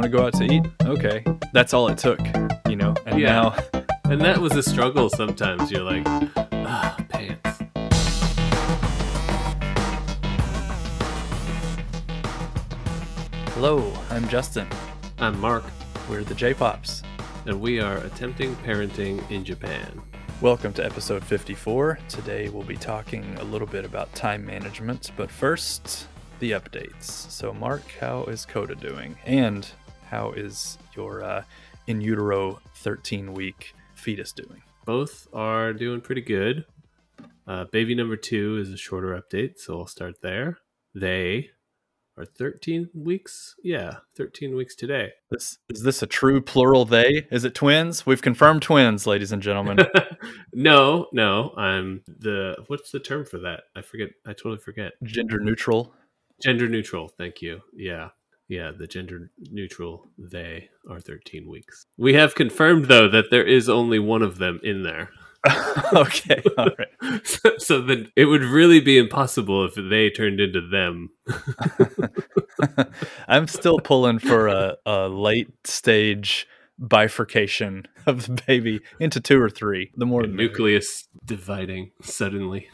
[0.00, 0.64] want to go out to eat?
[0.86, 1.22] Okay.
[1.52, 2.20] That's all it took,
[2.66, 2.94] you know?
[3.04, 3.28] And Yeah.
[3.28, 3.54] now,
[4.04, 5.70] And that was a struggle sometimes.
[5.70, 7.60] You're like, ah, pants.
[13.54, 14.66] hello, I'm Justin.
[15.18, 15.64] I'm Mark,
[16.08, 17.02] We're the J Pops.
[17.46, 20.00] and we are attempting parenting in Japan.
[20.40, 21.98] Welcome to episode 54.
[22.08, 26.06] Today we'll be talking a little bit about time management, but first,
[26.40, 27.04] the updates.
[27.04, 29.16] So, Mark, how is Coda doing?
[29.26, 29.70] And
[30.10, 31.44] how is your uh,
[31.86, 34.62] in utero 13 week fetus doing?
[34.84, 36.64] Both are doing pretty good.
[37.46, 40.58] Uh, baby number two is a shorter update, so I'll start there.
[40.94, 41.50] They
[42.18, 43.54] are 13 weeks.
[43.62, 45.12] Yeah, 13 weeks today.
[45.30, 47.26] This is this a true plural they?
[47.30, 48.04] Is it twins?
[48.04, 49.78] We've confirmed twins, ladies and gentlemen.
[50.52, 53.62] no, no, I'm the what's the term for that?
[53.76, 54.10] I forget.
[54.26, 54.92] I totally forget.
[55.04, 55.94] Gender neutral.
[56.42, 57.08] Gender neutral.
[57.08, 57.60] Thank you.
[57.74, 58.08] Yeah.
[58.50, 61.86] Yeah, the gender neutral they are 13 weeks.
[61.96, 65.10] We have confirmed though that there is only one of them in there.
[65.92, 67.24] okay, all right.
[67.24, 71.10] so, so then it would really be impossible if they turned into them.
[73.28, 79.48] I'm still pulling for a, a late stage bifurcation of the baby into two or
[79.48, 79.92] three.
[79.96, 82.68] The more the nucleus dividing suddenly.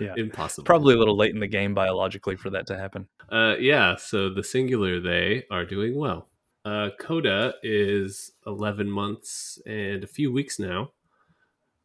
[0.00, 0.14] Yeah.
[0.16, 0.64] Impossible.
[0.64, 3.08] Probably a little late in the game biologically for that to happen.
[3.30, 6.28] Uh, yeah, so the singular they are doing well.
[6.64, 10.92] Uh, Coda is 11 months and a few weeks now,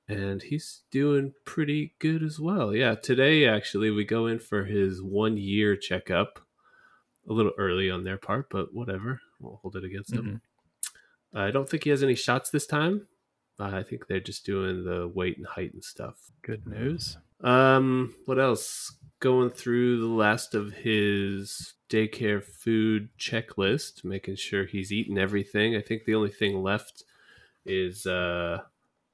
[0.08, 2.76] and he's doing pretty good as well.
[2.76, 6.40] Yeah, today actually we go in for his one year checkup.
[7.28, 9.20] A little early on their part, but whatever.
[9.40, 10.42] We'll hold it against him.
[11.34, 13.08] I don't think he has any shots this time.
[13.60, 16.18] I think they're just doing the weight and height and stuff.
[16.44, 17.18] Good news.
[17.42, 18.96] Um, what else?
[19.20, 25.76] Going through the last of his daycare food checklist, making sure he's eaten everything.
[25.76, 27.04] I think the only thing left
[27.66, 28.62] is uh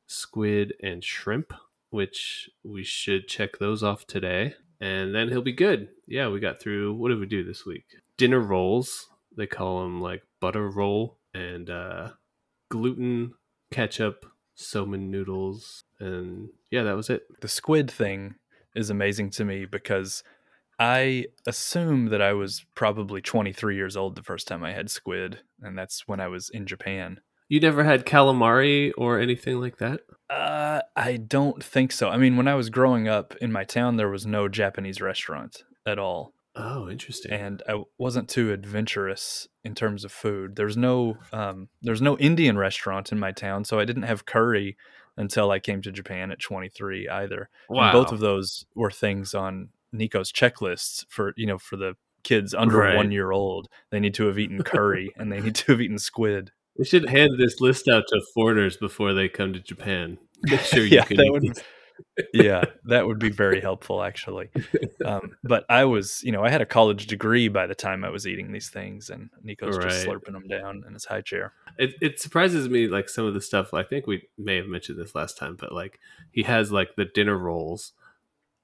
[0.07, 1.53] squid and shrimp,
[1.89, 4.55] which we should check those off today.
[4.79, 5.89] And then he'll be good.
[6.07, 7.85] Yeah, we got through what did we do this week?
[8.17, 9.07] Dinner rolls.
[9.35, 12.09] They call them like butter roll and uh
[12.69, 13.33] gluten,
[13.69, 14.25] ketchup,
[14.57, 17.23] somen noodles, and yeah, that was it.
[17.41, 18.35] The squid thing
[18.75, 20.23] is amazing to me because
[20.79, 25.39] I assume that I was probably 23 years old the first time I had squid,
[25.61, 27.19] and that's when I was in Japan.
[27.49, 30.01] You never had calamari or anything like that?
[30.29, 32.09] Uh, I don't think so.
[32.09, 35.63] I mean, when I was growing up in my town, there was no Japanese restaurant
[35.85, 37.31] at all, Oh, interesting.
[37.33, 40.55] and I wasn't too adventurous in terms of food.
[40.55, 44.77] There's no, um, there's no Indian restaurant in my town, so I didn't have curry
[45.17, 47.49] until I came to Japan at 23 either.
[47.69, 52.53] And both of those were things on Nico's checklists for you know for the kids
[52.53, 52.95] under Right.
[52.95, 53.67] one year old.
[53.89, 56.51] They need to have eaten curry and they need to have eaten squid.
[56.77, 60.17] we should hand this list out to foreigners before they come to Japan.
[60.43, 61.61] Make sure you Yeah, can that would-.
[62.33, 64.49] Yeah, that would be very helpful actually.
[65.05, 68.09] Um, but I was, you know, I had a college degree by the time I
[68.09, 71.53] was eating these things, and Nico's just slurping them down in his high chair.
[71.77, 73.73] It, it surprises me, like some of the stuff.
[73.73, 75.99] I think we may have mentioned this last time, but like
[76.31, 77.93] he has like the dinner rolls,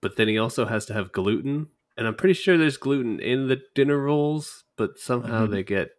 [0.02, 3.48] but then he also has to have gluten, and I'm pretty sure there's gluten in
[3.48, 5.52] the dinner rolls, but somehow Mhm.
[5.52, 5.90] they get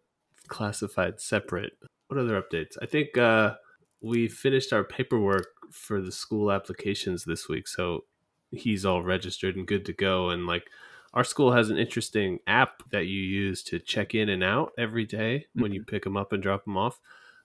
[0.47, 1.73] classified separate.
[2.07, 2.77] What other updates?
[2.81, 3.55] I think uh,
[4.01, 8.05] we finished our paperwork for the school applications this week, so
[8.51, 10.29] he's all registered and good to go.
[10.29, 10.69] And like
[11.13, 15.05] our school has an interesting app that you use to check in and out every
[15.05, 16.99] day when you pick them up and drop them off.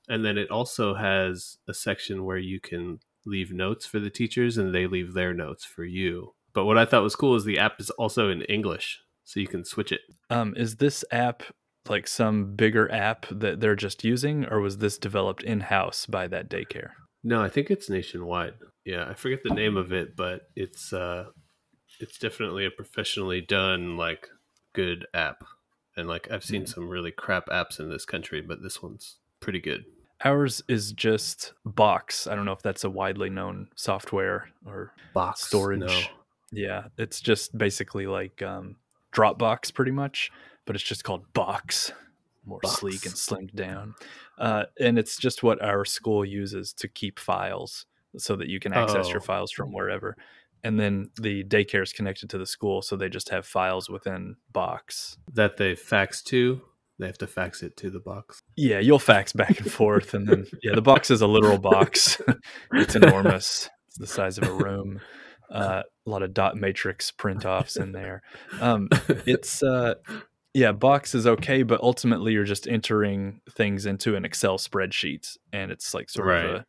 [0.09, 4.59] And then it also has a section where you can leave notes for the teachers
[4.59, 6.35] and they leave their notes for you.
[6.53, 9.49] But what I thought was cool is the app is also in English, so you
[9.49, 10.03] can switch it.
[10.31, 11.43] Um, is this app
[11.89, 16.29] like some bigger app that they're just using, or was this developed in house by
[16.29, 16.91] that daycare?
[17.25, 18.55] No, I think it's nationwide.
[18.85, 21.27] Yeah, I forget the name of it, but it's uh
[21.99, 24.29] it's definitely a professionally done like
[24.75, 25.43] good app.
[25.97, 29.61] And like I've seen some really crap apps in this country, but this one's pretty
[29.61, 29.85] good.
[30.25, 32.27] Ours is just Box.
[32.27, 35.81] I don't know if that's a widely known software or Box storage.
[35.81, 36.01] No.
[36.53, 38.77] Yeah, it's just basically like um,
[39.15, 40.31] Dropbox, pretty much,
[40.67, 41.93] but it's just called Box,
[42.47, 42.77] more Box.
[42.77, 43.95] sleek and slimmed down.
[44.39, 47.87] Uh, and it's just what our school uses to keep files,
[48.17, 49.25] so that you can access your Oh.
[49.25, 50.17] files from wherever.
[50.63, 54.37] And then the daycare is connected to the school, so they just have files within
[54.53, 55.19] Box.
[55.33, 56.63] That they fax to.
[56.99, 58.41] They have to fax it to the box.
[58.57, 62.21] Yeah, you'll fax back and forth, and then yeah, the box is a literal box.
[62.73, 63.69] it's enormous.
[63.89, 65.01] It's the size of a room.
[65.51, 68.23] Uh, a lot of dot matrix print offs in there.
[68.61, 68.89] Um,
[69.27, 69.95] it's uh,
[70.55, 75.73] Yeah, box is okay, but ultimately you're just entering things into an Excel spreadsheet, and
[75.73, 76.45] it's like sort right.
[76.45, 76.67] of a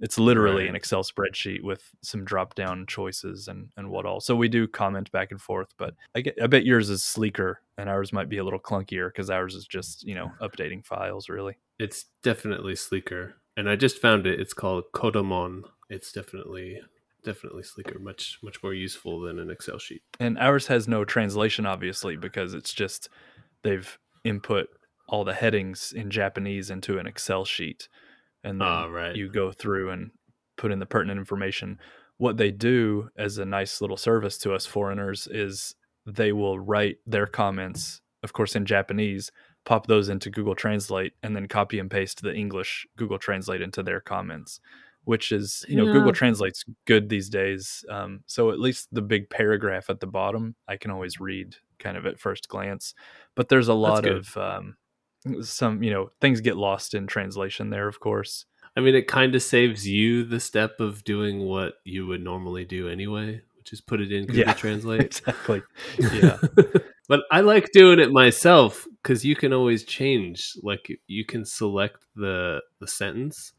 [0.00, 0.70] it's literally right.
[0.70, 4.20] an Excel spreadsheet with some drop down choices and, and what all.
[4.20, 7.60] So we do comment back and forth, but I get I bet yours is sleeker
[7.76, 11.28] and ours might be a little clunkier because ours is just, you know, updating files
[11.28, 11.58] really.
[11.78, 13.34] It's definitely sleeker.
[13.56, 14.40] And I just found it.
[14.40, 15.62] It's called Kodomon.
[15.90, 16.80] It's definitely
[17.24, 20.02] definitely sleeker, much much more useful than an Excel sheet.
[20.20, 23.08] And ours has no translation obviously because it's just
[23.62, 24.68] they've input
[25.08, 27.88] all the headings in Japanese into an Excel sheet
[28.44, 29.16] and then oh, right.
[29.16, 30.10] you go through and
[30.56, 31.78] put in the pertinent information.
[32.18, 35.74] What they do as a nice little service to us foreigners is
[36.06, 39.30] they will write their comments, of course, in Japanese,
[39.64, 43.82] pop those into Google Translate, and then copy and paste the English Google Translate into
[43.82, 44.60] their comments,
[45.08, 45.92] which is, you know, yeah.
[45.92, 47.82] Google Translate's good these days.
[47.88, 51.96] Um, so at least the big paragraph at the bottom, I can always read kind
[51.96, 52.92] of at first glance.
[53.34, 54.76] But there's a lot of um,
[55.40, 58.44] some you know things get lost in translation there of course
[58.76, 62.64] i mean it kind of saves you the step of doing what you would normally
[62.64, 65.62] do anyway which is put it in google yeah, translate exactly
[66.12, 66.38] yeah
[67.08, 72.06] but i like doing it myself because you can always change like you can select
[72.14, 73.52] the the sentence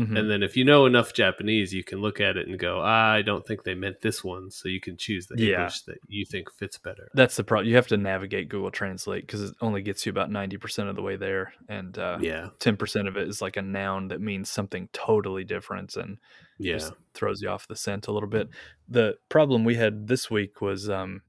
[0.00, 0.16] Mm-hmm.
[0.16, 3.20] And then if you know enough Japanese, you can look at it and go, I
[3.20, 4.50] don't think they meant this one.
[4.50, 5.56] So you can choose the yeah.
[5.56, 7.10] English that you think fits better.
[7.12, 7.68] That's the problem.
[7.68, 11.02] You have to navigate Google Translate because it only gets you about 90% of the
[11.02, 11.52] way there.
[11.68, 15.96] And uh, yeah, 10% of it is like a noun that means something totally different
[15.96, 16.18] and
[16.58, 16.74] yeah.
[16.74, 18.48] just throws you off the scent a little bit.
[18.88, 21.20] The problem we had this week was um,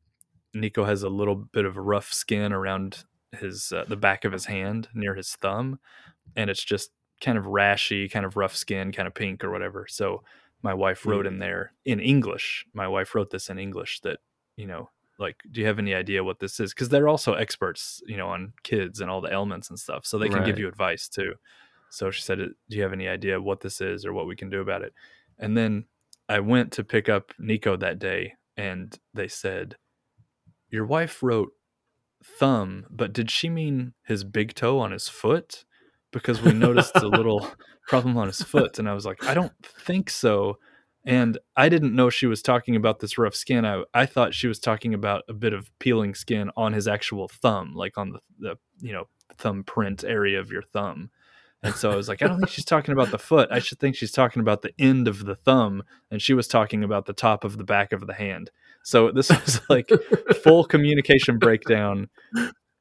[0.54, 3.04] Nico has a little bit of rough skin around
[3.38, 5.80] his uh, the back of his hand near his thumb
[6.36, 6.92] and it's just
[7.22, 9.86] kind of rashy, kind of rough skin, kind of pink or whatever.
[9.88, 10.24] So
[10.62, 11.30] my wife wrote mm.
[11.30, 12.66] in there in English.
[12.74, 14.20] My wife wrote this in English that,
[14.56, 16.74] you know, like, do you have any idea what this is?
[16.74, 20.06] Because they're also experts, you know, on kids and all the ailments and stuff.
[20.06, 20.46] So they can right.
[20.46, 21.34] give you advice too.
[21.92, 24.50] So she said, Do you have any idea what this is or what we can
[24.50, 24.94] do about it?
[25.38, 25.86] And then
[26.28, 29.76] I went to pick up Nico that day and they said,
[30.70, 31.52] Your wife wrote
[32.24, 35.66] thumb, but did she mean his big toe on his foot?
[36.12, 37.48] Because we noticed a little
[37.88, 38.80] problem on his foot.
[38.80, 40.58] And I was like, I don't think so.
[41.04, 43.66] And I didn't know she was talking about this rough skin.
[43.66, 47.28] I, I thought she was talking about a bit of peeling skin on his actual
[47.28, 49.06] thumb, like on the, the you know,
[49.38, 51.10] thumbprint area of your thumb.
[51.64, 53.50] And so I was like, I don't think she's talking about the foot.
[53.52, 55.84] I should think she's talking about the end of the thumb.
[56.10, 58.50] And she was talking about the top of the back of the hand.
[58.84, 59.90] So this was like
[60.44, 62.10] full communication breakdown.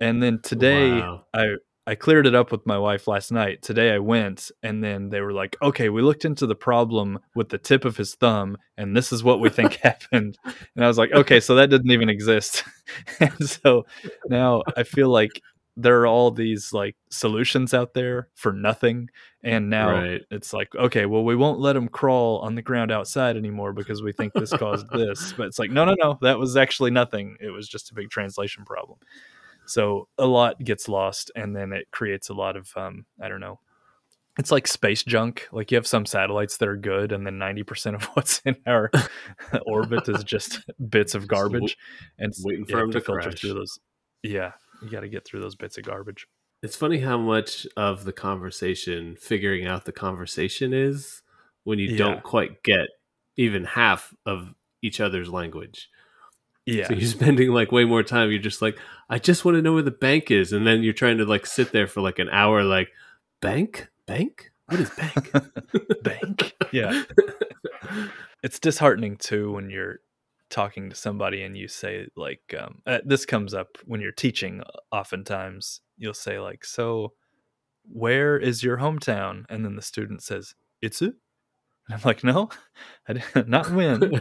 [0.00, 1.26] And then today wow.
[1.34, 1.56] I
[1.86, 3.62] I cleared it up with my wife last night.
[3.62, 7.48] Today I went and then they were like, "Okay, we looked into the problem with
[7.48, 10.38] the tip of his thumb and this is what we think happened."
[10.76, 12.64] And I was like, "Okay, so that didn't even exist."
[13.20, 13.86] and so
[14.28, 15.40] now I feel like
[15.76, 19.08] there are all these like solutions out there for nothing
[19.42, 20.22] and now right.
[20.30, 24.02] it's like okay well we won't let him crawl on the ground outside anymore because
[24.02, 27.36] we think this caused this but it's like no no no that was actually nothing
[27.40, 28.98] it was just a big translation problem
[29.70, 33.40] so a lot gets lost, and then it creates a lot of um, I don't
[33.40, 33.60] know.
[34.36, 35.48] It's like space junk.
[35.52, 38.56] Like you have some satellites that are good, and then ninety percent of what's in
[38.66, 38.90] our
[39.66, 41.76] orbit is just bits of garbage,
[42.18, 43.40] and waiting for them to filter crash.
[43.40, 43.78] through those.
[44.24, 44.52] Yeah,
[44.82, 46.26] you got to get through those bits of garbage.
[46.62, 51.22] It's funny how much of the conversation figuring out the conversation is
[51.62, 51.98] when you yeah.
[51.98, 52.88] don't quite get
[53.36, 55.88] even half of each other's language.
[56.70, 56.88] Yeah.
[56.88, 58.30] So you're spending like way more time.
[58.30, 60.52] You're just like, I just want to know where the bank is.
[60.52, 62.90] And then you're trying to like sit there for like an hour, like,
[63.40, 63.88] bank?
[64.06, 64.50] Bank?
[64.66, 65.32] What is bank?
[66.02, 66.56] bank?
[66.72, 67.02] Yeah.
[68.42, 70.00] it's disheartening too when you're
[70.48, 74.62] talking to somebody and you say, like, um, uh, this comes up when you're teaching,
[74.92, 75.80] oftentimes.
[75.96, 77.12] You'll say, like, so
[77.92, 79.44] where is your hometown?
[79.48, 81.14] And then the student says, it's it.
[81.88, 82.48] And I'm like, no,
[83.08, 84.20] I not when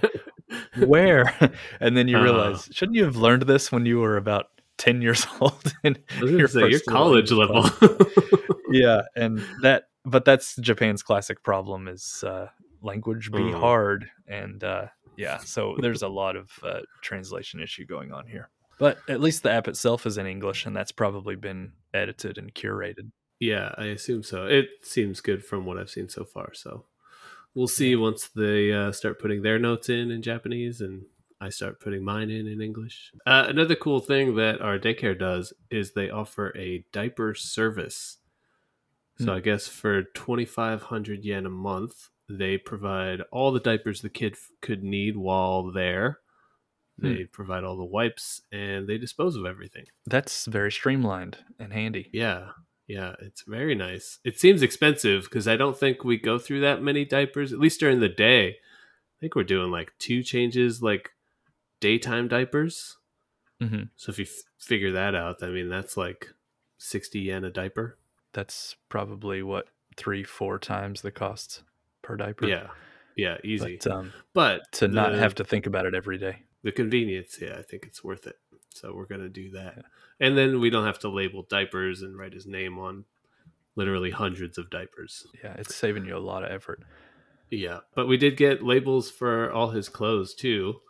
[0.77, 1.33] where?
[1.79, 5.01] And then you uh, realize, shouldn't you have learned this when you were about 10
[5.01, 7.65] years old in your, say, your college level?
[8.71, 9.01] yeah.
[9.15, 12.47] And that, but that's Japan's classic problem is uh,
[12.81, 13.59] language be mm.
[13.59, 14.09] hard.
[14.27, 14.87] And uh,
[15.17, 18.49] yeah, so there's a lot of uh, translation issue going on here.
[18.79, 22.53] But at least the app itself is in English, and that's probably been edited and
[22.53, 23.11] curated.
[23.39, 24.45] Yeah, I assume so.
[24.45, 26.53] It seems good from what I've seen so far.
[26.53, 26.85] So
[27.55, 31.03] we'll see once they uh, start putting their notes in in Japanese and
[31.41, 33.11] I start putting mine in in English.
[33.25, 38.17] Uh, another cool thing that our daycare does is they offer a diaper service.
[39.19, 39.37] So mm.
[39.37, 44.49] I guess for 2500 yen a month, they provide all the diapers the kid f-
[44.61, 46.19] could need while there.
[47.01, 47.31] They hmm.
[47.31, 49.85] provide all the wipes and they dispose of everything.
[50.05, 52.09] That's very streamlined and handy.
[52.11, 52.49] Yeah.
[52.89, 54.17] Yeah, it's very nice.
[54.25, 57.79] It seems expensive because I don't think we go through that many diapers, at least
[57.79, 58.47] during the day.
[58.49, 61.11] I think we're doing like two changes, like
[61.79, 62.97] daytime diapers.
[63.61, 63.83] Mm-hmm.
[63.95, 66.29] So if you f- figure that out, I mean, that's like
[66.79, 67.99] 60 yen a diaper.
[68.33, 71.61] That's probably what, three, four times the cost
[72.01, 72.47] per diaper?
[72.47, 72.69] Yeah.
[73.15, 73.77] Yeah, easy.
[73.83, 76.43] But, um, but to the, not have to think about it every day.
[76.63, 78.37] The convenience, yeah, I think it's worth it.
[78.69, 79.85] So we're going to do that.
[80.19, 83.05] And then we don't have to label diapers and write his name on
[83.75, 85.25] literally hundreds of diapers.
[85.43, 86.83] Yeah, it's saving you a lot of effort.
[87.49, 90.81] Yeah, but we did get labels for all his clothes too.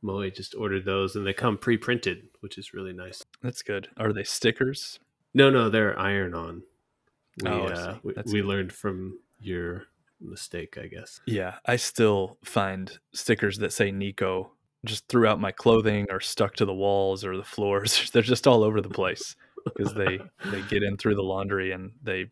[0.00, 3.24] Moe just ordered those and they come pre-printed, which is really nice.
[3.42, 3.88] That's good.
[3.96, 5.00] Are they stickers?
[5.34, 6.62] No, no, they're iron on.
[7.42, 9.84] We, oh, uh, we, we learned from your
[10.20, 11.20] mistake, I guess.
[11.26, 14.52] Yeah, I still find stickers that say Nico
[14.84, 18.10] just throughout my clothing or stuck to the walls or the floors.
[18.12, 21.92] They're just all over the place because they they get in through the laundry and
[22.02, 22.26] they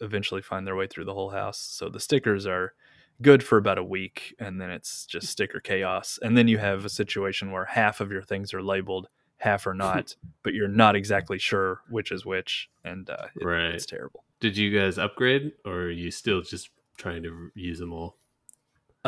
[0.00, 1.58] eventually find their way through the whole house.
[1.58, 2.74] So the stickers are
[3.20, 6.18] good for about a week and then it's just sticker chaos.
[6.22, 9.74] And then you have a situation where half of your things are labeled, half are
[9.86, 13.74] not, but you're not exactly sure which is which and uh, it, right.
[13.74, 14.24] it's terrible.
[14.40, 18.16] Did you guys upgrade or are you still just trying to use them all?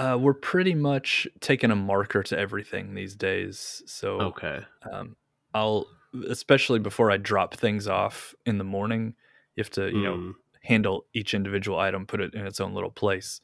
[0.00, 3.82] Uh, we're pretty much taking a marker to everything these days.
[3.84, 5.14] So okay, um,
[5.52, 5.86] I'll
[6.26, 9.14] especially before I drop things off in the morning,
[9.56, 10.02] you have to you mm.
[10.02, 13.42] know handle each individual item, put it in its own little place,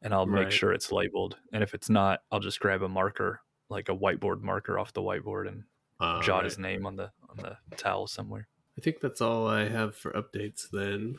[0.00, 0.44] and I'll right.
[0.44, 1.36] make sure it's labeled.
[1.52, 5.02] And if it's not, I'll just grab a marker, like a whiteboard marker off the
[5.02, 5.64] whiteboard, and
[6.00, 6.44] uh, jot right.
[6.44, 8.48] his name on the on the towel somewhere.
[8.78, 10.70] I think that's all I have for updates.
[10.72, 11.18] Then,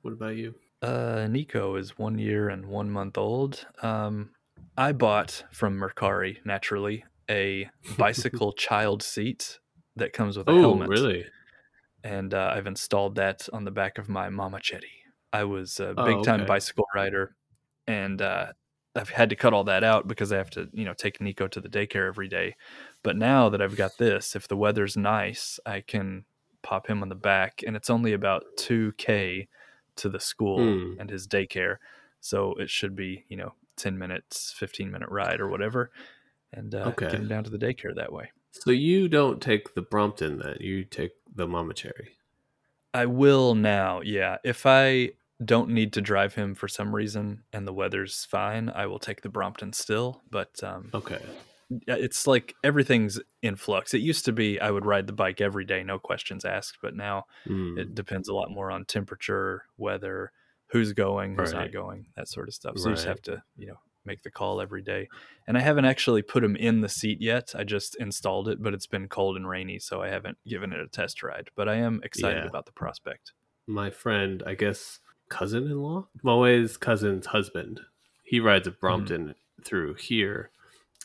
[0.00, 0.54] what about you?
[0.82, 3.66] Uh, Nico is one year and one month old.
[3.82, 4.30] Um,
[4.76, 7.68] I bought from Mercari naturally a
[7.98, 9.58] bicycle child seat
[9.96, 10.88] that comes with a oh, helmet.
[10.88, 11.26] really?
[12.02, 15.00] And uh, I've installed that on the back of my Mamachari.
[15.32, 16.48] I was a big oh, time okay.
[16.48, 17.36] bicycle rider,
[17.86, 18.46] and uh,
[18.96, 21.46] I've had to cut all that out because I have to, you know, take Nico
[21.46, 22.56] to the daycare every day.
[23.04, 26.24] But now that I've got this, if the weather's nice, I can
[26.62, 29.48] pop him on the back, and it's only about two k
[30.00, 30.96] to the school mm.
[30.98, 31.76] and his daycare.
[32.20, 35.90] So it should be, you know, 10 minutes, 15 minute ride or whatever.
[36.52, 37.06] And uh, okay.
[37.06, 38.32] get him down to the daycare that way.
[38.50, 42.08] So you don't take the Brompton then, you take the Mamachari.
[42.92, 44.38] I will now, yeah.
[44.42, 45.10] If I
[45.44, 49.22] don't need to drive him for some reason and the weather's fine, I will take
[49.22, 50.22] the Brompton still.
[50.30, 51.20] But um, okay,
[51.86, 53.94] it's like everything's in flux.
[53.94, 56.94] It used to be I would ride the bike every day, no questions asked, but
[56.94, 57.78] now mm.
[57.78, 60.32] it depends a lot more on temperature, weather,
[60.70, 61.62] who's going, who's right.
[61.62, 62.74] not going, that sort of stuff.
[62.76, 62.90] So right.
[62.90, 65.08] you just have to, you know, make the call every day.
[65.46, 67.52] And I haven't actually put him in the seat yet.
[67.54, 70.80] I just installed it, but it's been cold and rainy, so I haven't given it
[70.80, 71.50] a test ride.
[71.54, 72.48] But I am excited yeah.
[72.48, 73.32] about the prospect.
[73.66, 77.80] My friend, I guess cousin-in-law, Moe's cousin's husband,
[78.24, 78.80] he rides a mm-hmm.
[78.80, 79.62] Brompton mm-hmm.
[79.62, 80.50] through here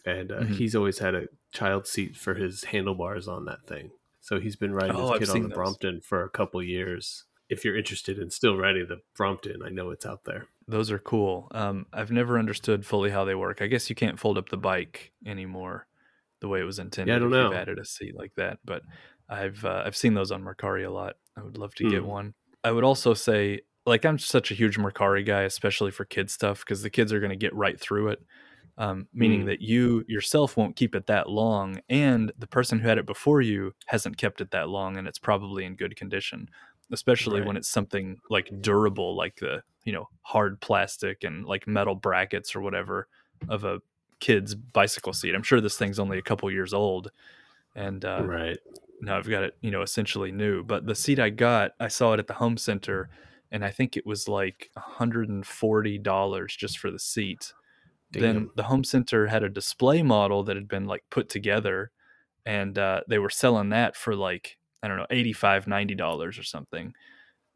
[0.05, 0.53] and uh, mm-hmm.
[0.53, 3.91] he's always had a child seat for his handlebars on that thing.
[4.21, 5.55] So he's been riding oh, his kid on the those.
[5.55, 7.25] Brompton for a couple years.
[7.49, 10.47] If you're interested in still riding the Brompton, I know it's out there.
[10.67, 11.47] Those are cool.
[11.51, 13.61] Um, I've never understood fully how they work.
[13.61, 15.85] I guess you can't fold up the bike anymore
[16.41, 17.11] the way it was intended.
[17.11, 17.49] Yeah, I don't know.
[17.49, 18.81] You've added a seat like that, but
[19.29, 21.17] I've uh, I've seen those on Mercari a lot.
[21.37, 21.91] I would love to mm.
[21.91, 22.07] get hmm.
[22.07, 22.33] one.
[22.63, 26.61] I would also say, like, I'm such a huge Mercari guy, especially for kids stuff,
[26.61, 28.23] because the kids are going to get right through it
[28.77, 29.45] um, meaning mm.
[29.45, 33.41] that you yourself won't keep it that long, and the person who had it before
[33.41, 36.49] you hasn't kept it that long, and it's probably in good condition.
[36.91, 37.47] Especially right.
[37.47, 42.55] when it's something like durable, like the you know hard plastic and like metal brackets
[42.55, 43.07] or whatever
[43.49, 43.81] of a
[44.19, 45.33] kid's bicycle seat.
[45.33, 47.11] I'm sure this thing's only a couple years old,
[47.75, 48.57] and uh, right
[49.01, 50.63] now I've got it you know essentially new.
[50.63, 53.09] But the seat I got, I saw it at the home center,
[53.51, 57.53] and I think it was like 140 dollars just for the seat.
[58.11, 61.91] Then the home center had a display model that had been like put together
[62.45, 66.93] and uh, they were selling that for like, I don't know, 85 $90 or something.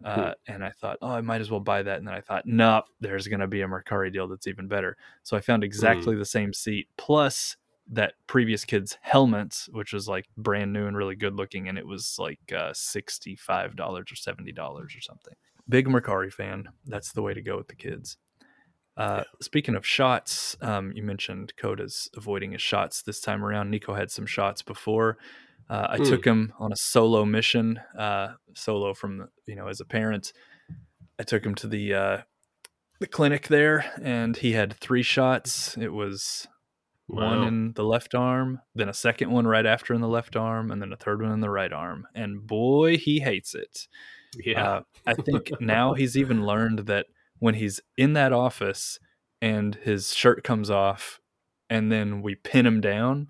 [0.04, 1.98] Uh, and I thought, oh, I might as well buy that.
[1.98, 4.96] And then I thought, nope, there's going to be a Mercari deal that's even better.
[5.24, 6.20] So I found exactly mm.
[6.20, 7.58] the same seat plus
[7.92, 11.68] that previous kid's helmet, which was like brand new and really good looking.
[11.68, 15.34] And it was like uh, $65 or $70 or something.
[15.68, 16.70] Big Mercari fan.
[16.86, 18.18] That's the way to go with the kids.
[19.00, 23.70] Uh, speaking of shots, um, you mentioned Coda's avoiding his shots this time around.
[23.70, 25.18] Nico had some shots before.
[25.70, 26.10] Uh, I mm.
[26.10, 30.34] took him on a solo mission, uh, solo from you know as a parent.
[31.18, 32.18] I took him to the uh,
[33.00, 35.78] the clinic there, and he had three shots.
[35.78, 36.48] It was
[37.10, 37.40] Wow.
[37.40, 40.70] One in the left arm, then a second one right after in the left arm,
[40.70, 42.08] and then a third one in the right arm.
[42.14, 43.88] And boy, he hates it.
[44.38, 44.64] Yeah.
[44.64, 47.08] Uh, I think now he's even learned that
[47.40, 49.00] when he's in that office
[49.42, 51.20] and his shirt comes off
[51.70, 53.30] and then we pin him down,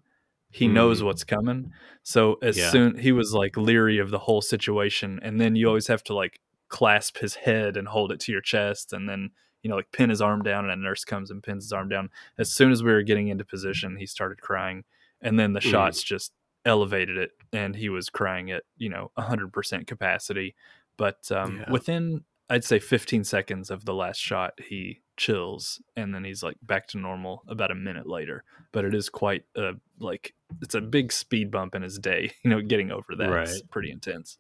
[0.49, 0.73] he mm.
[0.73, 1.71] knows what's coming.
[2.03, 2.71] So as yeah.
[2.71, 6.13] soon he was like leery of the whole situation, and then you always have to
[6.13, 6.39] like
[6.69, 10.09] clasp his head and hold it to your chest, and then you know like pin
[10.09, 12.09] his arm down, and a nurse comes and pins his arm down.
[12.37, 14.85] As soon as we were getting into position, he started crying,
[15.21, 15.69] and then the mm.
[15.69, 16.31] shots just
[16.65, 20.55] elevated it, and he was crying at you know 100% capacity.
[20.97, 21.71] But um, yeah.
[21.71, 26.57] within I'd say 15 seconds of the last shot, he chills and then he's like
[26.63, 28.43] back to normal about a minute later.
[28.71, 32.31] But it is quite a like it's a big speed bump in his day.
[32.43, 33.47] You know, getting over that right.
[33.47, 34.37] is pretty intense.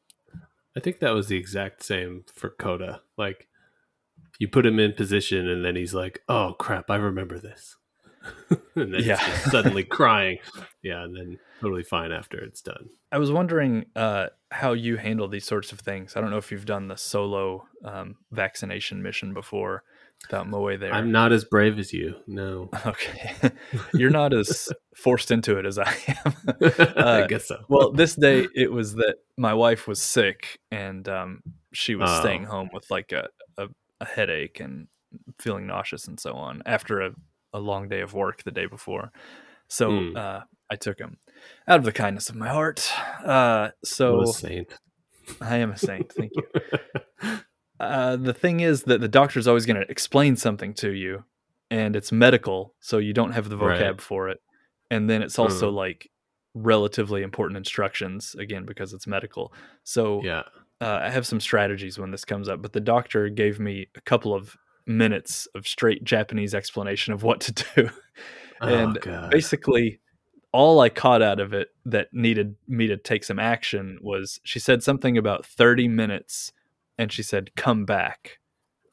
[0.75, 3.01] I think that was the exact same for Coda.
[3.17, 3.47] Like
[4.39, 7.75] you put him in position and then he's like, "Oh crap, I remember this."
[8.75, 9.19] and then yeah.
[9.49, 10.39] suddenly crying.
[10.81, 12.89] Yeah, and then totally fine after it's done.
[13.11, 16.15] I was wondering uh, how you handle these sorts of things.
[16.15, 19.83] I don't know if you've done the solo um, vaccination mission before
[20.23, 20.93] without Moe there.
[20.93, 22.15] I'm not as brave as you.
[22.27, 22.69] No.
[22.85, 23.51] Okay.
[23.93, 25.93] You're not as forced into it as I
[26.25, 26.33] am.
[26.61, 27.63] Uh, I guess so.
[27.67, 31.43] well, this day it was that my wife was sick and um,
[31.73, 32.19] she was oh.
[32.21, 33.67] staying home with like a, a,
[33.99, 34.87] a headache and
[35.39, 37.11] feeling nauseous and so on after a
[37.53, 39.11] a long day of work the day before.
[39.67, 40.17] So mm.
[40.17, 41.17] uh, I took him
[41.67, 42.89] out of the kindness of my heart.
[43.23, 44.73] Uh, so saint.
[45.41, 46.11] I am a saint.
[46.11, 47.39] Thank you.
[47.79, 51.23] Uh, the thing is that the doctor is always going to explain something to you,
[51.71, 54.01] and it's medical, so you don't have the vocab right.
[54.01, 54.39] for it.
[54.91, 55.75] And then it's also mm.
[55.75, 56.09] like
[56.53, 59.53] relatively important instructions again because it's medical.
[59.83, 60.43] So yeah,
[60.81, 62.61] uh, I have some strategies when this comes up.
[62.61, 64.57] But the doctor gave me a couple of
[64.89, 67.89] minutes of straight Japanese explanation of what to do.
[68.61, 69.31] Oh, and God.
[69.31, 70.01] basically,
[70.51, 74.59] all I caught out of it that needed me to take some action was she
[74.59, 76.51] said something about 30 minutes
[76.97, 78.39] and she said, come back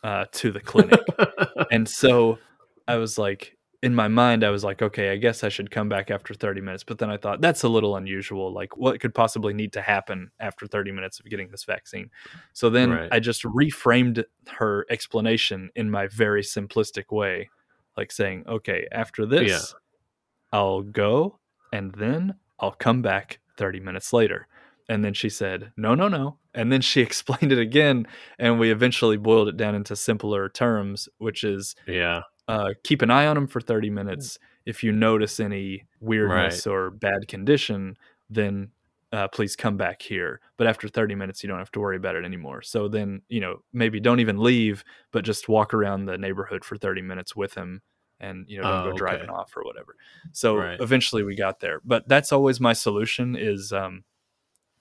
[0.04, 1.00] uh, to the clinic.
[1.72, 2.38] and so
[2.86, 3.55] I was like,
[3.86, 6.60] in my mind, I was like, okay, I guess I should come back after 30
[6.60, 6.82] minutes.
[6.82, 8.52] But then I thought that's a little unusual.
[8.52, 12.10] Like, what could possibly need to happen after 30 minutes of getting this vaccine?
[12.52, 13.08] So then right.
[13.12, 14.24] I just reframed
[14.58, 17.48] her explanation in my very simplistic way,
[17.96, 20.58] like saying, okay, after this, yeah.
[20.58, 21.38] I'll go
[21.72, 24.48] and then I'll come back 30 minutes later.
[24.88, 26.38] And then she said, no, no, no.
[26.54, 28.08] And then she explained it again.
[28.36, 33.10] And we eventually boiled it down into simpler terms, which is, yeah uh, keep an
[33.10, 34.38] eye on them for 30 minutes.
[34.64, 36.72] If you notice any weirdness right.
[36.72, 37.96] or bad condition,
[38.30, 38.70] then
[39.12, 40.40] uh, please come back here.
[40.56, 42.62] But after 30 minutes, you don't have to worry about it anymore.
[42.62, 46.76] So then, you know, maybe don't even leave, but just walk around the neighborhood for
[46.76, 47.82] 30 minutes with him
[48.20, 48.98] and, you know, don't oh, go okay.
[48.98, 49.96] driving off or whatever.
[50.32, 50.80] So right.
[50.80, 51.80] eventually we got there.
[51.84, 54.04] But that's always my solution is, um,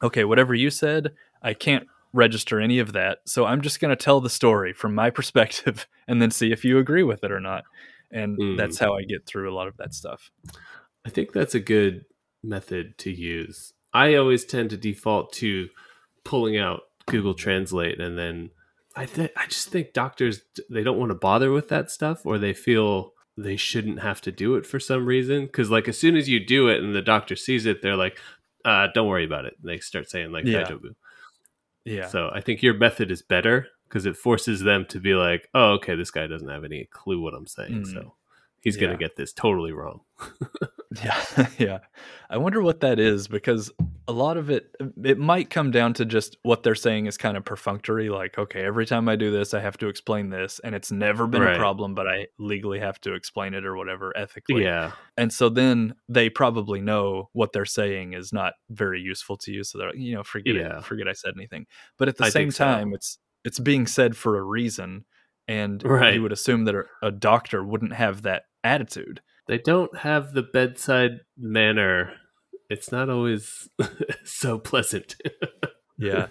[0.01, 3.19] okay, whatever you said, I can't register any of that.
[3.25, 6.65] So I'm just going to tell the story from my perspective and then see if
[6.65, 7.63] you agree with it or not.
[8.12, 8.58] And mm.
[8.58, 10.32] that's how I get through a lot of that stuff.
[11.06, 12.06] I think that's a good
[12.43, 13.73] method to use.
[13.93, 15.69] I always tend to default to
[16.23, 18.49] pulling out Google Translate and then
[18.95, 22.39] I think I just think doctors they don't want to bother with that stuff or
[22.39, 26.15] they feel they shouldn't have to do it for some reason cuz like as soon
[26.15, 28.17] as you do it and the doctor sees it they're like
[28.65, 29.54] uh, don't worry about it.
[29.62, 30.67] And they start saying like yeah.
[31.86, 32.08] Yeah.
[32.08, 35.74] So I think your method is better because it forces them to be like, oh,
[35.74, 37.84] okay, this guy doesn't have any clue what I'm saying.
[37.84, 37.93] Mm.
[37.93, 38.13] So
[38.65, 40.01] he's going to get this totally wrong.
[41.04, 41.23] yeah.
[41.60, 41.78] yeah.
[42.32, 43.71] I wonder what that is because
[44.08, 47.38] a lot of it, it might come down to just what they're saying is kind
[47.38, 48.10] of perfunctory.
[48.10, 50.60] Like, okay, every time I do this, I have to explain this.
[50.63, 51.56] And it's never been right.
[51.56, 54.63] a problem, but I legally have to explain it or whatever ethically.
[54.63, 54.93] Yeah.
[55.15, 59.63] And so then they probably know what they're saying is not very useful to you.
[59.63, 60.80] So they're like, you know, forget yeah.
[60.80, 60.86] it.
[60.86, 61.67] Forget I said anything.
[61.99, 62.95] But at the I same time, so.
[62.95, 65.06] it's, it's being said for a reason
[65.47, 66.15] and right.
[66.15, 69.21] you would assume that a, doctor wouldn't have that attitude.
[69.47, 72.13] They don't have the bedside manner.
[72.69, 73.69] It's not always
[74.23, 75.15] so pleasant.
[75.97, 76.28] yeah.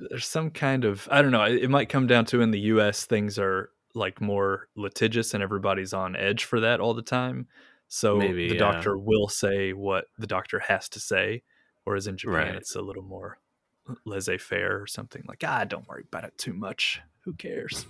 [0.00, 3.06] There's some kind of I don't know, it might come down to in the US
[3.06, 7.46] things are like more litigious and everybody's on edge for that all the time.
[7.88, 8.60] So Maybe, the yeah.
[8.72, 11.42] doctor will say what the doctor has to say
[11.84, 12.54] whereas in Japan right.
[12.54, 13.38] it's a little more
[14.04, 17.86] laissez-faire or something like ah don't worry about it too much who cares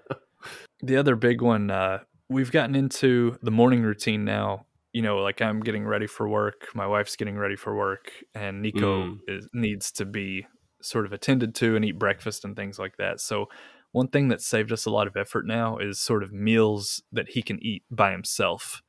[0.82, 1.98] the other big one uh,
[2.30, 4.64] we've gotten into the morning routine now.
[4.92, 8.62] You know, like I'm getting ready for work, my wife's getting ready for work, and
[8.62, 9.18] Nico mm.
[9.28, 10.46] is, needs to be
[10.82, 13.20] sort of attended to and eat breakfast and things like that.
[13.20, 13.48] So,
[13.92, 17.28] one thing that saved us a lot of effort now is sort of meals that
[17.30, 18.82] he can eat by himself.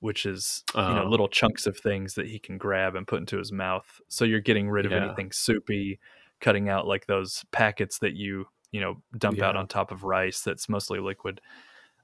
[0.00, 1.08] which is you know Oh.
[1.08, 4.00] little chunks of things that he can grab and put into his mouth.
[4.06, 5.06] So you're getting rid of Yeah.
[5.06, 5.98] anything soupy,
[6.40, 10.40] cutting out like those packets that you you know dump out on top of rice
[10.40, 11.40] that's mostly liquid.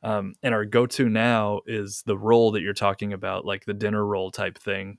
[0.04, 4.06] Um, and our go-to now is the roll that you're talking about, like the dinner
[4.06, 4.98] roll type thing,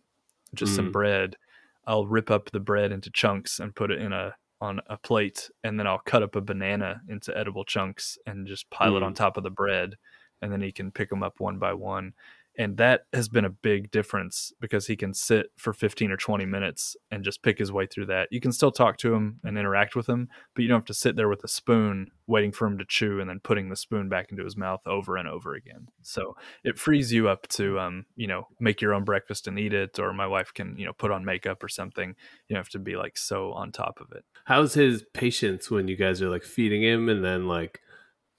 [0.55, 0.93] just some Mm.
[0.93, 1.37] bread.
[1.85, 5.51] I'll rip up the bread into chunks and put it in a on a plate,
[5.63, 9.13] and then I'll cut up a banana into edible chunks and just pile it on
[9.13, 9.17] Mm.
[9.17, 9.95] top of the bread,
[10.41, 12.13] and then he can pick them up one by one.
[12.57, 16.45] And that has been a big difference because he can sit for 15 or 20
[16.45, 18.29] minutes and just pick his way through that.
[18.31, 20.93] You can still talk to him and interact with him, but you don't have to
[20.93, 24.09] sit there with a spoon waiting for him to chew and then putting the spoon
[24.09, 25.87] back into his mouth over and over again.
[26.01, 29.73] So it frees you up to, um, you know, make your own breakfast and eat
[29.73, 32.15] it, or my wife can, you know, put on makeup or something.
[32.47, 34.25] You don't have to be like so on top of it.
[34.45, 37.81] How's his patience when you guys are like feeding him and then like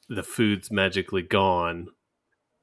[0.08, 1.88] the food's magically gone,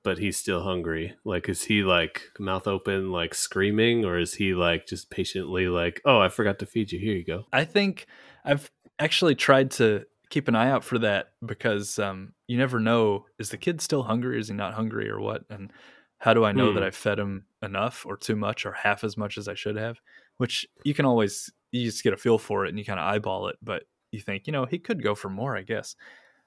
[0.03, 1.15] but he's still hungry?
[1.23, 6.01] Like, is he like mouth open, like screaming, or is he like just patiently like,
[6.05, 6.99] oh, I forgot to feed you.
[6.99, 7.45] Here you go.
[7.53, 8.05] I think
[8.45, 13.25] I've actually tried to keep an eye out for that because um, you never know
[13.39, 14.39] is the kid still hungry?
[14.39, 15.43] Is he not hungry or what?
[15.49, 15.71] And
[16.17, 16.75] how do I know Hmm.
[16.75, 19.75] that I fed him enough or too much or half as much as I should
[19.75, 19.99] have?
[20.37, 23.05] Which you can always you just get a feel for it and you kind of
[23.05, 25.95] eyeball it, but you think you know he could go for more, I guess.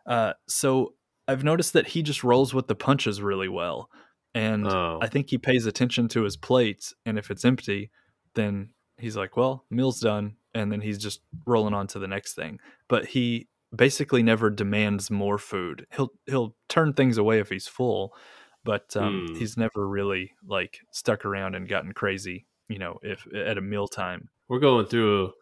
[0.06, 0.94] Uh, so
[1.28, 3.90] I've noticed that he just rolls with the punches really well,
[4.34, 4.98] and Oh.
[5.02, 7.90] I think he pays attention to his plate, and if it's empty,
[8.34, 12.34] then he's like, "Well, meal's done," and then he's just rolling on to the next
[12.34, 12.60] thing.
[12.88, 15.86] But he basically never demands more food.
[15.94, 18.14] He'll he'll turn things away if he's full,
[18.64, 19.34] but um, Hmm.
[19.36, 22.46] he's never really like stuck around and gotten crazy.
[22.68, 24.28] You know, if at a mealtime.
[24.48, 25.32] We're going through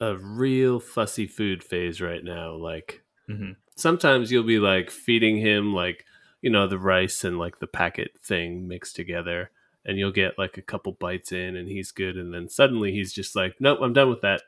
[0.00, 2.54] a, a real fussy food phase right now.
[2.54, 6.04] Like, hmm sometimes you'll be like feeding him like
[6.42, 9.50] you know the rice and like the packet thing mixed together
[9.86, 13.12] and you'll get like a couple bites in and he's good and then suddenly he's
[13.12, 14.42] just like nope i'm done with that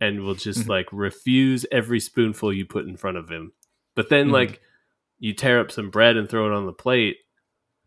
[0.00, 0.68] and will just Mhm.
[0.68, 3.52] like refuse every spoonful you put in front of him
[3.94, 4.32] but then Mhm.
[4.32, 4.60] like
[5.18, 7.16] you tear up some bread and throw it on the plate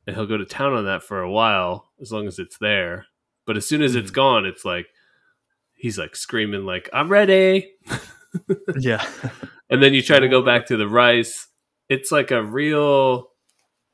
[0.08, 3.06] and he'll go to town on that for a while as long as it's there
[3.46, 4.88] but as soon as it's gone it's like
[5.76, 7.72] he's like screaming like i'm ready
[8.80, 9.06] Yeah.
[9.70, 11.48] And then you try to go back to the rice.
[11.90, 13.30] It's like a real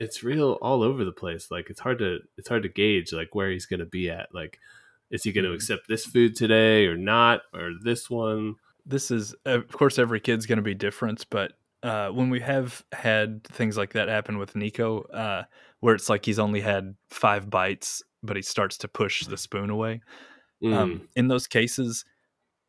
[0.00, 1.48] it's real all over the place.
[1.50, 4.34] Like it's hard to it's hard to gauge like where he's going to be at.
[4.34, 4.58] Like
[5.10, 5.54] is he going to Mhm.
[5.56, 8.56] accept this food today or not or this one?
[8.86, 11.52] This is of course every kid's going to be different but
[11.84, 15.42] uh, when we have had things like that happen with nico uh,
[15.80, 19.68] where it's like he's only had five bites but he starts to push the spoon
[19.70, 20.00] away
[20.62, 20.74] Mm.
[20.74, 22.04] um, in those cases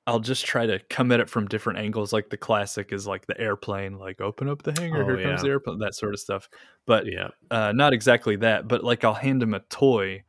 [0.07, 3.25] i'll just try to come at it from different angles like the classic is like
[3.27, 6.19] the airplane like open up the hangar Oh, here comes the airplane that sort of
[6.19, 6.49] stuff
[6.85, 10.23] but yeah uh, not exactly that, but like I'll hand him a toy,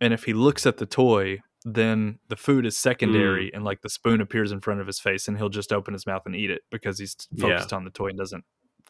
[0.00, 3.88] and if he looks at the toy, then the food is secondary, and like the
[3.90, 6.50] spoon appears in front of his face, and he'll just open his mouth and eat
[6.50, 7.42] it because he's Yeah.
[7.48, 8.44] focused on the toy and doesn't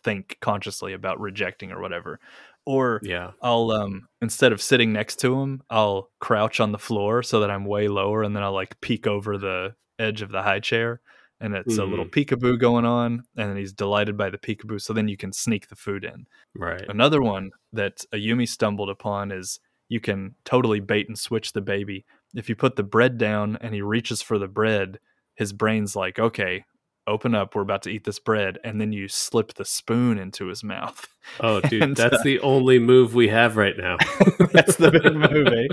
[0.04, 2.20] think consciously about rejecting or whatever.
[2.66, 7.22] Or yeah I'll um instead of sitting next to him, I'll crouch on the floor
[7.22, 10.42] so that I'm way lower, and then I'll like peek over the edge of the
[10.42, 11.00] high chair,
[11.40, 14.80] and it's a little peekaboo going on, and then he's delighted by the peekaboo.
[14.80, 16.26] So then you can sneak the food in.
[16.54, 21.60] right Another one that Ayumi stumbled upon is you can totally bait and switch the
[21.60, 22.04] baby.
[22.34, 24.98] If you put the bread down and he reaches for the bread,
[25.34, 26.64] his brain's like, okay,
[27.06, 28.58] open up, we're about to eat this bread.
[28.64, 31.06] And then you slip the spoon into his mouth.
[31.40, 33.96] oh dude And, that's uh, the only move we have right now
[34.52, 35.66] That's the big move, eh?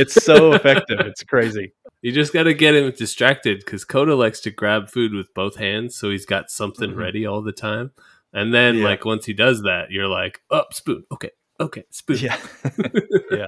[0.00, 1.00] It's so effective.
[1.00, 1.72] It's crazy.
[2.02, 5.56] you just got to get him distracted because coda likes to grab food with both
[5.56, 6.96] hands so he's got something Mhm.
[6.96, 7.92] ready all the time
[8.32, 8.84] and then Yeah.
[8.84, 12.36] like once he does that you're like up spoon okay okay spoon Yeah.
[13.30, 13.46] yeah.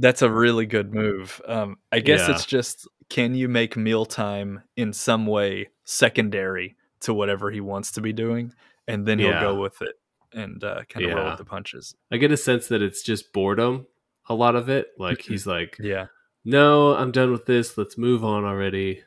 [0.00, 1.40] That's a really good move.
[1.46, 2.34] Um, I guess Yeah.
[2.34, 8.00] it's just can you make mealtime in some way secondary to whatever he wants to
[8.00, 8.52] be doing?
[8.88, 9.40] And then he'll Yeah.
[9.40, 9.94] go with it
[10.32, 11.94] and uh, kind of roll with the punches.
[12.10, 13.86] I get a sense that it's just boredom,
[14.28, 14.88] a lot of it.
[14.98, 16.06] Like he's like, Yeah.
[16.44, 17.76] no, I'm done with this.
[17.76, 19.02] Let's move on already.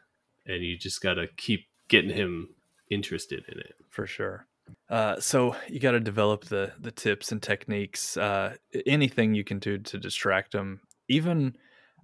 [0.46, 2.50] And you just got to keep getting him
[2.90, 3.76] interested in it.
[3.90, 4.46] for sure.
[4.94, 8.16] Uh, so you got to develop the the tips and techniques.
[8.16, 8.54] Uh,
[8.86, 10.82] anything you can do to distract them.
[11.10, 11.56] Even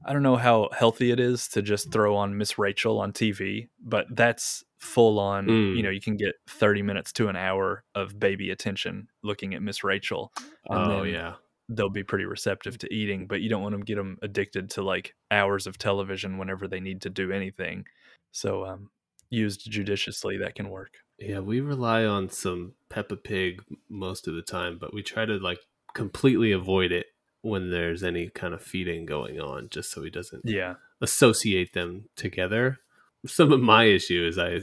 [0.04, 3.68] I don't know how healthy it is to just throw on Miss Rachel on TV,
[3.80, 5.46] but that's full on.
[5.46, 5.78] Mm.
[5.78, 9.62] You know, you can get thirty minutes to an hour of baby attention looking at
[9.62, 10.34] Miss Rachel.
[10.68, 11.36] Oh, yeah.
[11.72, 14.82] They'll be pretty receptive to eating, but you don't want to get them addicted to
[14.82, 17.86] like hours of television whenever they need to do anything.
[18.32, 18.90] So, um,
[19.30, 20.94] used judiciously, that can work.
[21.20, 25.38] Yeah, we rely on some Peppa Pig most of the time, but we try to
[25.38, 25.60] like
[25.94, 27.08] completely avoid it
[27.42, 32.10] when there's any kind of feeding going on, just so he doesn't yeah associate them
[32.16, 32.80] together.
[33.26, 34.62] Some of my issue is I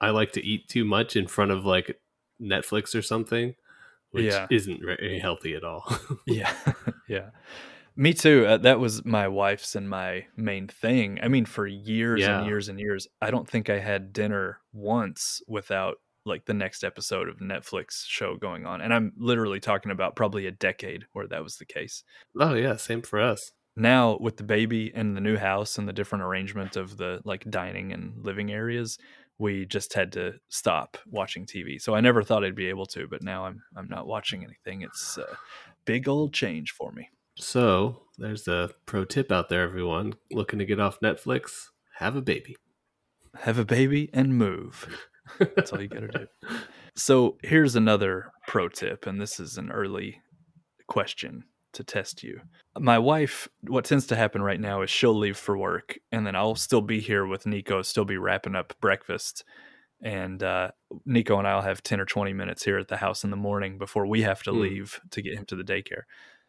[0.00, 2.00] I like to eat too much in front of like
[2.40, 3.54] Netflix or something,
[4.10, 4.46] which yeah.
[4.50, 5.84] isn't very healthy at all.
[6.26, 6.54] yeah,
[7.08, 7.30] yeah.
[8.00, 8.46] Me too.
[8.46, 11.18] Uh, that was my wife's and my main thing.
[11.22, 12.38] I mean, for years yeah.
[12.38, 16.82] and years and years, I don't think I had dinner once without like the next
[16.82, 18.80] episode of Netflix show going on.
[18.80, 22.02] And I'm literally talking about probably a decade where that was the case.
[22.40, 23.52] Oh yeah, same for us.
[23.76, 27.50] Now with the baby and the new house and the different arrangement of the like
[27.50, 28.96] dining and living areas,
[29.36, 31.78] we just had to stop watching TV.
[31.78, 34.80] So I never thought I'd be able to, but now I'm I'm not watching anything.
[34.80, 35.36] It's a
[35.84, 37.10] big old change for me.
[37.40, 41.68] So there's a pro tip out there, everyone looking to get off Netflix.
[41.96, 42.56] Have a baby.
[43.42, 44.88] Have a baby and move.
[45.38, 46.26] That's all you got to do.
[46.94, 50.20] So here's another pro tip, and this is an early
[50.86, 52.40] question to test you.
[52.78, 56.34] My wife, what tends to happen right now is she'll leave for work, and then
[56.36, 59.44] I'll still be here with Nico, still be wrapping up breakfast.
[60.02, 60.72] And uh,
[61.04, 63.78] Nico and I'll have 10 or 20 minutes here at the house in the morning
[63.78, 64.60] before we have to mm.
[64.60, 66.02] leave to get him to the daycare.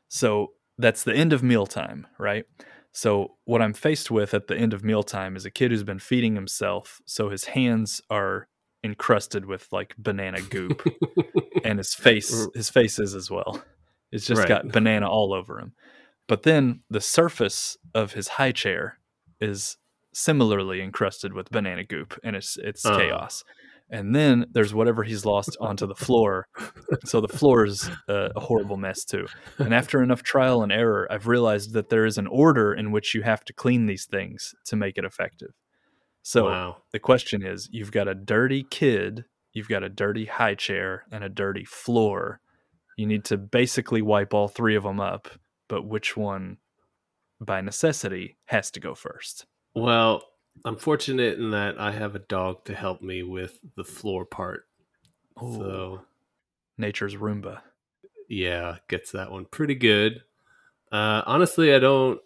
[0.08, 2.46] So that's the end of mealtime, right?
[2.92, 6.00] So what I'm faced with at the end of mealtime is a kid who's been
[6.00, 8.48] feeding himself, so his hands are
[8.84, 10.86] encrusted with like banana goop
[11.64, 13.64] and his face his face is as well
[14.12, 14.48] it's just right.
[14.48, 15.74] got banana all over him
[16.28, 18.98] but then the surface of his high chair
[19.40, 19.78] is
[20.14, 22.98] similarly encrusted with banana goop and it's it's uh.
[22.98, 23.44] chaos
[23.92, 26.48] and then there's whatever he's lost onto the floor
[27.06, 29.26] so the floor is a, a horrible mess too
[29.60, 33.14] and after enough trial and error i've realized that there is an order in which
[33.14, 35.52] you have to clean these things to make it effective
[36.24, 36.78] so wow.
[36.92, 41.24] the question is you've got a dirty kid, you've got a dirty high chair, and
[41.24, 42.40] a dirty floor.
[42.98, 45.30] You need to basically wipe all three of them up,
[45.68, 46.58] but which one,
[47.40, 49.46] by necessity, has to go first?
[49.74, 50.24] Well,
[50.64, 54.68] I'm fortunate in that I have a dog to help me with the floor part.
[55.42, 56.02] Ooh, so,
[56.78, 57.62] nature's Roomba.
[58.30, 60.24] Yeah, gets that one pretty good.
[60.92, 62.20] Uh, honestly, I don't,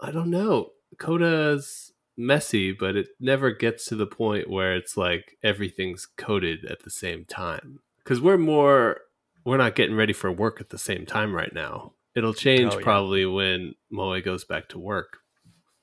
[0.00, 0.72] I don't know.
[0.96, 6.82] Coda's messy, but it never gets to the point where it's like everything's coated at
[6.82, 7.80] the same time.
[8.02, 9.00] Because we're more,
[9.44, 11.92] we're not getting ready for work at the same time right now.
[12.14, 12.84] It'll change oh, yeah.
[12.84, 15.18] probably when Moe goes back to work.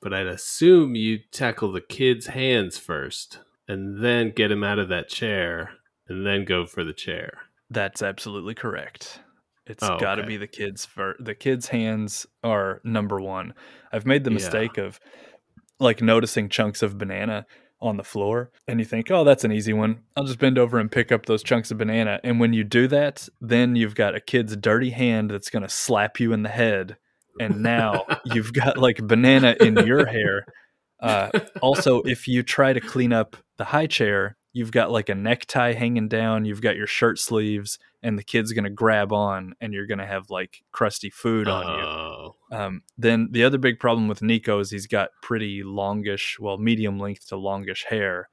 [0.04, 4.90] But I'd assume you tackle the kid's hands first and then get him out of
[4.90, 5.70] that chair
[6.06, 7.38] and then go for the chair.
[7.70, 9.20] That's absolutely correct.
[9.66, 10.28] It's oh, got to okay.
[10.28, 13.54] be the kids for the kids' hands are number one.
[13.92, 14.84] I've made the mistake yeah.
[14.84, 15.00] of
[15.80, 17.46] like noticing chunks of banana
[17.80, 20.00] on the floor and you think, oh, that's an easy one.
[20.18, 22.20] I'll just bend over and pick up those chunks of banana.
[22.22, 25.68] And when you do that, then you've got a kid's dirty hand that's going to
[25.70, 26.98] slap you in the head.
[27.40, 30.46] And now you've got like banana in your hair.
[31.00, 35.14] Uh, also, if you try to clean up the high chair, you've got like a
[35.14, 39.72] necktie hanging down, you've got your shirt sleeves, and the kid's to grab on and
[39.72, 42.36] you're to have like crusty food on oh.
[42.50, 42.56] you.
[42.56, 46.98] Um, then the other big problem with Nico is he's got pretty longish, well, medium
[46.98, 48.28] length to longish hair.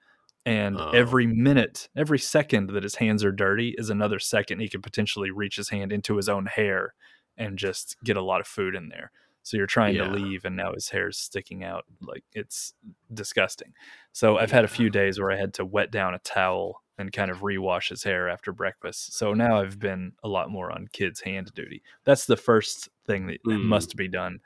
[0.45, 0.91] And oh.
[0.91, 5.31] every minute, every second that his hands are dirty is another second he could potentially
[5.31, 6.93] reach his hand into his own hair
[7.41, 9.11] and just get a lot of food in there.
[9.43, 10.05] So you're trying yeah.
[10.05, 11.85] to leave, and now his hair's sticking out.
[12.01, 12.73] Like it's
[13.13, 13.73] disgusting.
[14.11, 17.11] So I've had a few days where I had to wet down a towel and
[17.11, 19.13] kind of rewash his hair after breakfast.
[19.13, 21.81] So now I've been a lot more on kids' hand duty.
[22.03, 23.63] That's the first thing that mm.
[23.63, 24.39] must be done.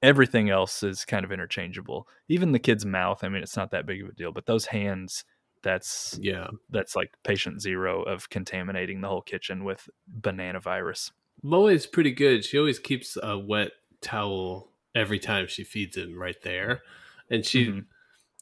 [0.00, 2.08] Everything else is kind of interchangeable.
[2.28, 4.66] Even the kid's mouth, I mean, it's not that big of a deal, but those
[4.66, 5.24] hands,
[5.62, 11.12] that's yeah, that's like patient zero of contaminating the whole kitchen with banana virus.
[11.42, 12.44] Moe is pretty good.
[12.44, 16.82] She always keeps a wet towel every time she feeds him right there.
[17.30, 17.80] And she mm-hmm.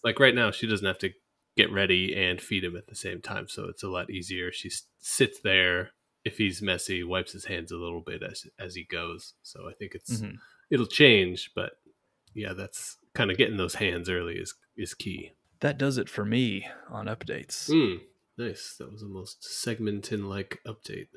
[0.05, 1.11] like right now she doesn't have to
[1.57, 4.53] get ready and feed him at the same time, so it's a lot easier.
[4.53, 5.91] She sits there
[6.25, 9.35] if he's messy, wipes his hands a little bit as as he goes.
[9.43, 10.37] So I think it's mm-hmm.
[10.71, 11.73] it'll change, but
[12.35, 15.33] yeah, that's kind of getting those hands early is is key.
[15.61, 17.71] That does it for me on updates.
[17.71, 18.01] Mm,
[18.37, 18.77] nice.
[18.79, 21.09] That was the most segmentin like update.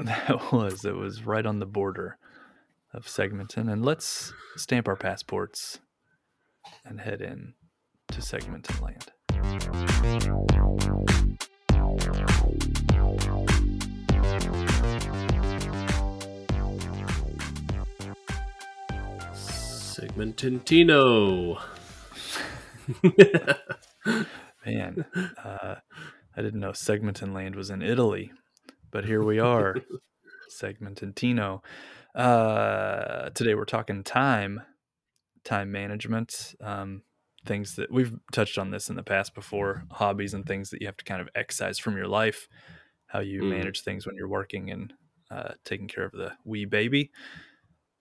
[0.04, 0.84] That was.
[0.86, 2.16] It was right on the border
[2.94, 3.70] of Segmenton.
[3.70, 5.78] And let's stamp our passports
[6.86, 7.52] and head in
[8.08, 9.12] to Segmenton land.
[20.00, 21.60] Segmentintino.
[24.64, 25.04] Man,
[25.44, 25.74] uh,
[26.34, 28.32] I didn't know Segmenton land was in Italy,
[28.90, 29.76] but here we are,
[30.50, 31.62] Segmentintino.
[32.14, 34.62] Uh, today we're talking time,
[35.44, 37.02] time management, um,
[37.46, 40.86] things that we've touched on this in the past before, hobbies and things that you
[40.86, 42.48] have to kind of excise from your life,
[43.06, 43.50] how you mm.
[43.50, 44.92] manage things when you're working and
[45.30, 47.10] uh, taking care of the wee baby.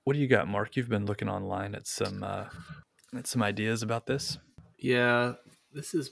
[0.04, 0.75] What do you got, Mark?
[0.75, 2.45] You've been looking online at some uh,
[3.15, 4.39] at some ideas about this.
[4.80, 5.34] Yeah,
[5.71, 6.12] this has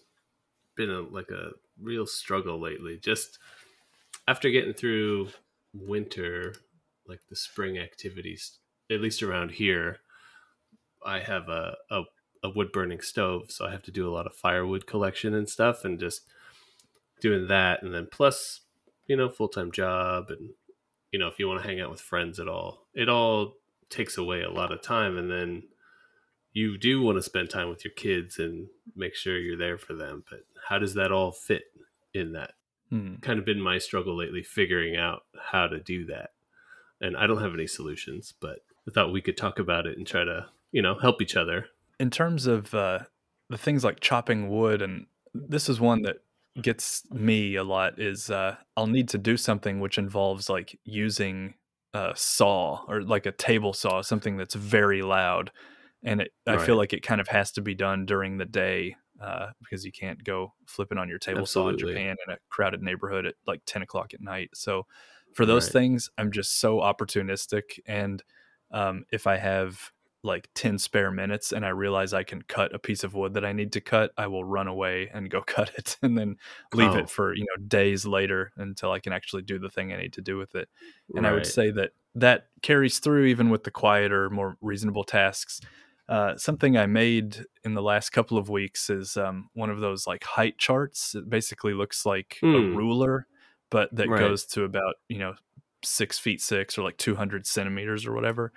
[0.75, 2.99] been a, like a real struggle lately.
[3.01, 3.39] Just
[4.27, 5.29] after getting through
[5.73, 6.55] winter,
[7.07, 8.59] like the spring activities,
[8.91, 9.99] at least around here,
[11.05, 12.03] I have a, a,
[12.43, 15.49] a wood burning stove, so I have to do a lot of firewood collection and
[15.49, 16.21] stuff, and just
[17.21, 18.61] doing that, and then plus,
[19.07, 20.49] you know, full time job, and
[21.11, 23.53] you know, if you want to hang out with friends at all, it all
[23.89, 25.63] takes away a lot of time, and then
[26.51, 29.93] you do want to spend time with your kids and make sure you're there for
[29.93, 31.63] them, but how does that all fit
[32.13, 32.51] in that?
[32.89, 33.15] Hmm.
[33.21, 36.31] Kind of been my struggle lately, figuring out how to do that.
[37.01, 40.07] And I don't have any solutions, but I thought we could talk about it and
[40.07, 41.67] try to, you know, help each other.
[41.99, 42.99] In terms of uh,
[43.49, 46.17] the things like chopping wood, and this is one that
[46.61, 51.53] gets me a lot is uh, I'll need to do something which involves like using
[51.93, 55.51] a saw or like a table saw, something that's very loud.
[56.03, 58.95] And it, I feel like it kind of has to be done during the day
[59.21, 61.79] uh, because you can't go flipping on your table Absolutely.
[61.79, 64.49] saw in Japan in a crowded neighborhood at like 10 o'clock at night.
[64.53, 64.85] So
[65.33, 65.73] for those right.
[65.73, 67.79] things, I'm just so opportunistic.
[67.85, 68.23] And
[68.71, 69.91] um, if I have
[70.23, 73.45] like 10 spare minutes and I realize I can cut a piece of wood that
[73.45, 76.37] I need to cut, I will run away and go cut it and then
[76.73, 76.97] leave oh.
[76.97, 80.13] it for, you know, days later until I can actually do the thing I need
[80.13, 80.69] to do with it.
[81.15, 81.31] And right.
[81.31, 85.61] I would say that that carries through even with the quieter, more reasonable tasks.
[86.09, 90.07] Uh, something I made in the last couple of weeks is um, one of those
[90.07, 91.15] like height charts.
[91.15, 92.55] It basically looks like mm.
[92.55, 92.77] a hmm.
[92.77, 93.27] ruler,
[93.69, 94.19] but that right.
[94.19, 95.33] goes to about you know
[95.83, 98.53] six feet six or like two hundred centimeters or whatever.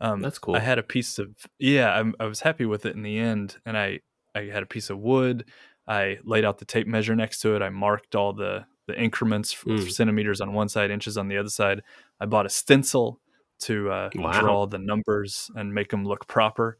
[0.00, 0.54] Um, That's cool.
[0.54, 1.92] I had a piece of yeah.
[1.92, 4.00] I'm, I was happy with it in the end, and I
[4.34, 5.44] I had a piece of wood.
[5.88, 7.62] I laid out the tape measure next to it.
[7.62, 9.90] I marked all the the increments mm.
[9.90, 11.82] centimeters on one side, inches on the other side.
[12.20, 13.20] I bought a stencil
[13.60, 14.40] to uh, wow.
[14.40, 16.78] draw the numbers and make them look proper.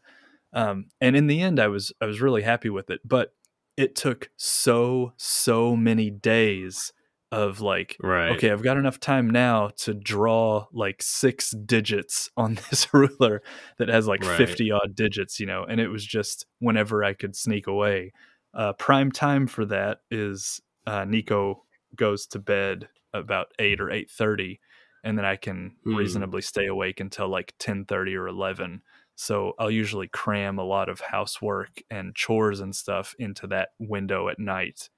[0.52, 3.00] Um, and in the end, I was I was really happy with it.
[3.04, 3.32] But
[3.76, 6.92] it took so so many days
[7.30, 8.32] of like right.
[8.32, 13.42] okay i've got enough time now to draw like six digits on this ruler
[13.78, 14.36] that has like right.
[14.36, 18.12] 50 odd digits you know and it was just whenever i could sneak away
[18.54, 21.64] uh, prime time for that is uh, nico
[21.96, 24.58] goes to bed about 8 or 8.30
[25.02, 25.96] and then i can mm.
[25.96, 28.82] reasonably stay awake until like 10.30 or 11
[29.16, 34.28] so I'll usually cram a lot of housework and chores and stuff into that window
[34.28, 34.88] at night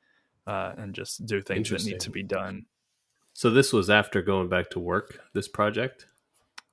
[0.47, 2.67] uh, and just do things that need to be done.
[3.33, 6.07] So this was after going back to work, this project?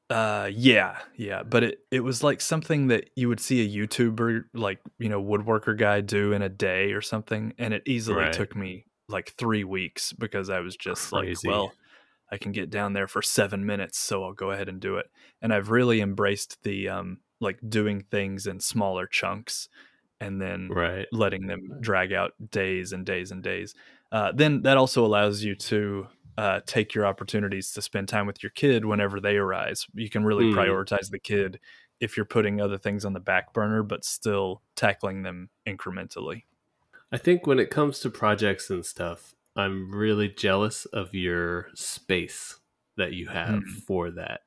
[0.10, 4.44] Uh yeah, yeah, but it it was like something that you would see a YouTuber
[4.54, 8.34] like, you know, woodworker guy do in a day or something and it easily right.
[8.34, 11.48] took me like 3 weeks because I was just Crazy.
[11.48, 11.72] like, well,
[12.30, 15.10] I can get down there for 7 minutes, so I'll go ahead and do it.
[15.42, 19.68] And I've really embraced the um like doing things in smaller chunks
[20.22, 21.08] and then right.
[21.12, 23.74] letting them drag out days and days and days.
[24.12, 28.42] Uh, then that also allows you to uh, take your opportunities to spend time with
[28.44, 29.88] your kid whenever they arise.
[29.94, 30.54] You can really mm.
[30.54, 31.60] prioritize the kid
[32.00, 36.44] if you're putting other things on the back burner, but still tackling them incrementally.
[37.12, 42.60] I think when it comes to projects and stuff, I'm really jealous of your space
[42.98, 43.72] that you have mm.
[43.86, 44.42] for that.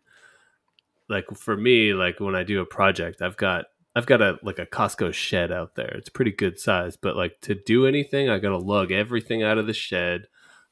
[1.08, 4.58] Like for me, like when I do a project, I've got I've got a like
[4.58, 5.94] a Costco shed out there.
[5.96, 9.58] It's pretty good size, but like to do anything, I got to lug everything out
[9.58, 10.26] of the shed.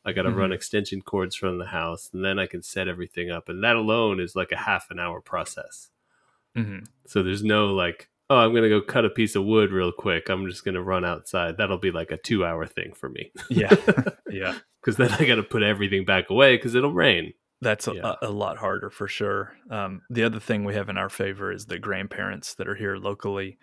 [0.05, 0.39] I got to mm-hmm.
[0.39, 3.49] run extension cords from the house, and then I can set everything up.
[3.49, 5.91] And that alone is like a half an hour process.
[6.57, 6.87] Mm-hmm.
[7.07, 10.29] So there's no like, oh, I'm gonna go cut a piece of wood real quick.
[10.29, 11.59] I'm just gonna run outside.
[11.59, 13.31] That'll be like a two hour thing for me.
[13.49, 13.75] Yeah,
[14.31, 14.59] yeah.
[14.83, 17.35] Because then I got to put everything back away because it'll rain.
[17.63, 18.15] That's a, yeah.
[18.21, 19.55] a, lot harder for sure.
[19.71, 22.97] Um, the other thing we have in our favor is the grandparents that are here
[22.97, 23.57] locally.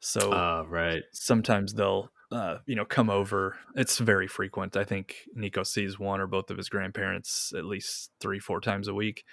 [0.00, 1.04] So uh, right.
[1.12, 3.56] sometimes they'll uh, you know come over.
[3.76, 4.76] It's very frequent.
[4.76, 8.88] I think Nico sees one or both of his grandparents at least three four times
[8.88, 9.24] a week.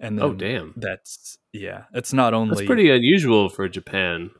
[0.00, 1.84] And oh damn, that's yeah.
[1.94, 4.30] It's not only that's pretty unusual for Japan.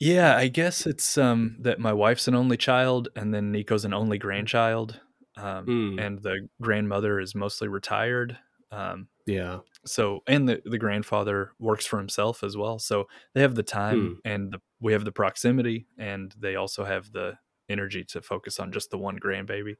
[0.00, 3.92] Yeah, I guess it's um, that my wife's an only child, and then Nico's an
[3.92, 5.00] only grandchild,
[5.36, 6.00] um, mm.
[6.00, 8.38] and the grandmother is mostly retired
[8.70, 9.58] um, yeah.
[9.84, 12.78] So and the the grandfather works for himself as well.
[12.78, 14.28] So they have the time hmm.
[14.28, 17.34] and the, we have the proximity, and they also have the
[17.68, 19.76] energy to focus on just the one grandbaby.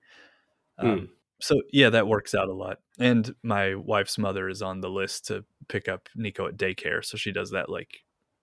[0.79, 1.05] Um, hmm.
[1.41, 2.79] So yeah, that works out a lot.
[2.99, 7.05] And my wife's mother is on the list to pick up Nico at daycare.
[7.05, 7.99] So she does that like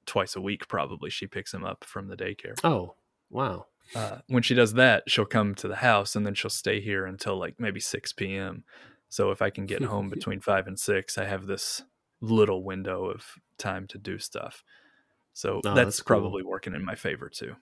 [0.05, 1.09] twice a week, probably.
[1.09, 2.57] She picks him up from the daycare.
[2.63, 2.95] Oh,
[3.29, 3.65] wow.
[3.93, 7.05] Uh, when she does that, she'll come to the house and then she'll stay here
[7.05, 8.63] until like maybe 6 p.m.
[9.15, 11.81] So if I can get home between 5 and 6, I have this
[12.19, 13.23] little window of
[13.57, 14.61] time to do stuff.
[15.31, 16.19] So oh, that's, that's cool.
[16.19, 17.55] probably working in my favor too.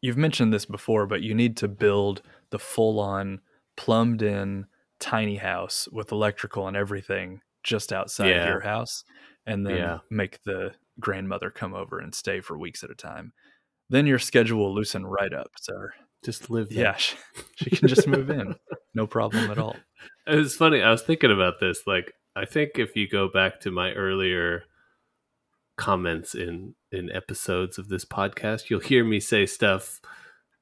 [0.00, 3.40] You've mentioned this before, but you need to build the full on
[3.76, 4.66] plumbed in
[5.00, 8.48] tiny house with electrical and everything just outside yeah.
[8.48, 9.02] your house
[9.46, 9.98] and then yeah.
[10.10, 13.32] make the grandmother come over and stay for weeks at a time.
[13.88, 15.92] Then your schedule will loosen right up, sir.
[16.24, 16.84] Just live there.
[16.84, 17.16] Yeah, she,
[17.56, 18.54] she can just move in.
[18.94, 19.76] No problem at all.
[20.26, 20.82] It was funny.
[20.82, 21.86] I was thinking about this.
[21.86, 24.64] Like, I think if you go back to my earlier
[25.76, 30.00] comments in in episodes of this podcast, you'll hear me say stuff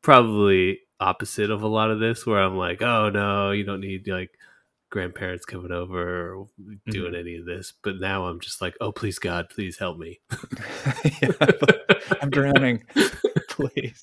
[0.02, 4.06] probably opposite of a lot of this, where I'm like, "Oh no, you don't need
[4.06, 4.30] like
[4.90, 6.46] grandparents coming over or
[6.86, 7.20] doing mm-hmm.
[7.20, 10.20] any of this." But now I'm just like, "Oh, please God, please help me."
[12.22, 12.84] I'm drowning.
[13.50, 14.02] please.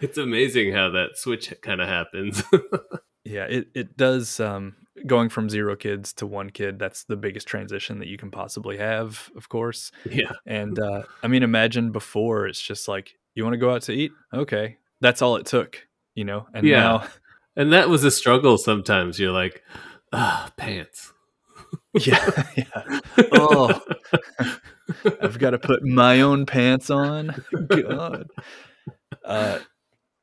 [0.00, 2.42] It's amazing how that switch kind of happens.
[3.24, 4.40] yeah, it it does.
[4.40, 8.30] Um, going from zero kids to one kid that's the biggest transition that you can
[8.30, 9.92] possibly have of course.
[10.10, 10.32] Yeah.
[10.46, 13.92] And uh, i mean imagine before it's just like you want to go out to
[13.92, 14.12] eat?
[14.32, 14.78] Okay.
[15.00, 16.46] That's all it took you know?
[16.54, 16.80] And yeah.
[16.80, 17.06] now...
[17.56, 19.18] and that was a struggle sometimes.
[19.18, 19.62] You're like
[20.12, 21.12] ah pants.
[21.98, 23.00] Yeah yeah.
[23.32, 23.80] Oh.
[25.20, 27.42] I've got to put my own pants on.
[27.68, 28.28] God.
[29.24, 29.58] Uh,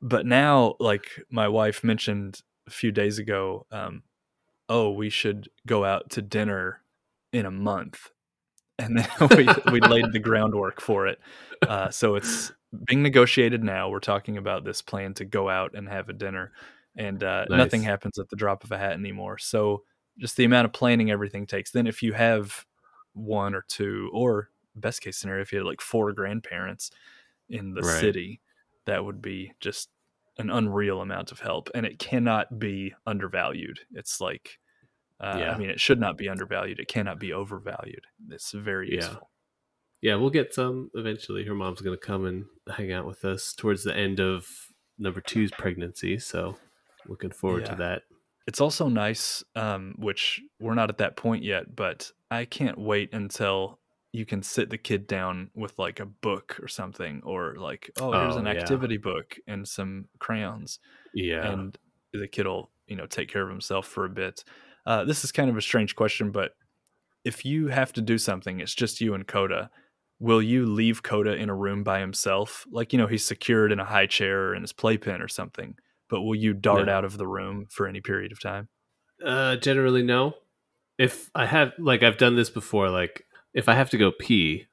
[0.04, 4.02] but now like my wife mentioned a few days ago um,
[4.68, 6.82] oh, we should go out to dinner
[7.32, 8.10] in a month.
[8.78, 11.18] And then we, we laid the groundwork for it.
[11.66, 12.52] Uh, so it's
[12.84, 13.88] being negotiated now.
[13.88, 16.52] We're talking about this plan to go out and have a dinner,
[16.96, 17.58] and uh, nice.
[17.58, 19.38] nothing happens at the drop of a hat anymore.
[19.38, 19.84] So
[20.18, 21.70] just the amount of planning everything takes.
[21.70, 22.66] Then if you have
[23.12, 26.90] one or two, or best case scenario, if you had like four grandparents
[27.48, 28.00] in the right.
[28.00, 28.40] city,
[28.86, 29.88] that would be just
[30.38, 34.58] an unreal amount of help and it cannot be undervalued it's like
[35.20, 35.52] uh, yeah.
[35.52, 38.96] i mean it should not be undervalued it cannot be overvalued it's very yeah.
[38.96, 39.30] useful
[40.00, 42.44] yeah we'll get some eventually her mom's going to come and
[42.76, 44.46] hang out with us towards the end of
[44.98, 46.56] number two's pregnancy so
[47.06, 47.70] looking forward yeah.
[47.70, 48.02] to that
[48.46, 53.12] it's also nice um, which we're not at that point yet but i can't wait
[53.12, 53.78] until
[54.14, 58.12] you can sit the kid down with like a book or something or like oh
[58.12, 59.00] here's oh, an activity yeah.
[59.12, 60.78] book and some crayons
[61.14, 61.50] yeah.
[61.50, 61.76] and
[62.12, 64.44] the kid will you know take care of himself for a bit.
[64.86, 66.52] Uh, this is kind of a strange question but
[67.24, 69.68] if you have to do something it's just you and coda
[70.20, 72.64] will you leave coda in a room by himself?
[72.70, 75.74] Like you know he's secured in a high chair or in his playpen or something
[76.08, 76.92] but will you dart no.
[76.92, 78.68] out of the room for any period of time?
[79.24, 80.34] Uh generally no.
[80.98, 84.66] If i have like i've done this before like if I have to go pee,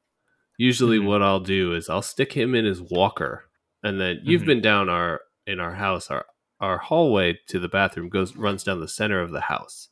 [0.57, 1.07] usually mm-hmm.
[1.07, 3.45] what I'll do is I'll stick him in his walker,
[3.83, 4.47] and then you've mm-hmm.
[4.47, 6.09] been down our in our house.
[6.09, 6.25] Our
[6.59, 9.89] our hallway to the bathroom goes runs down the center of the house,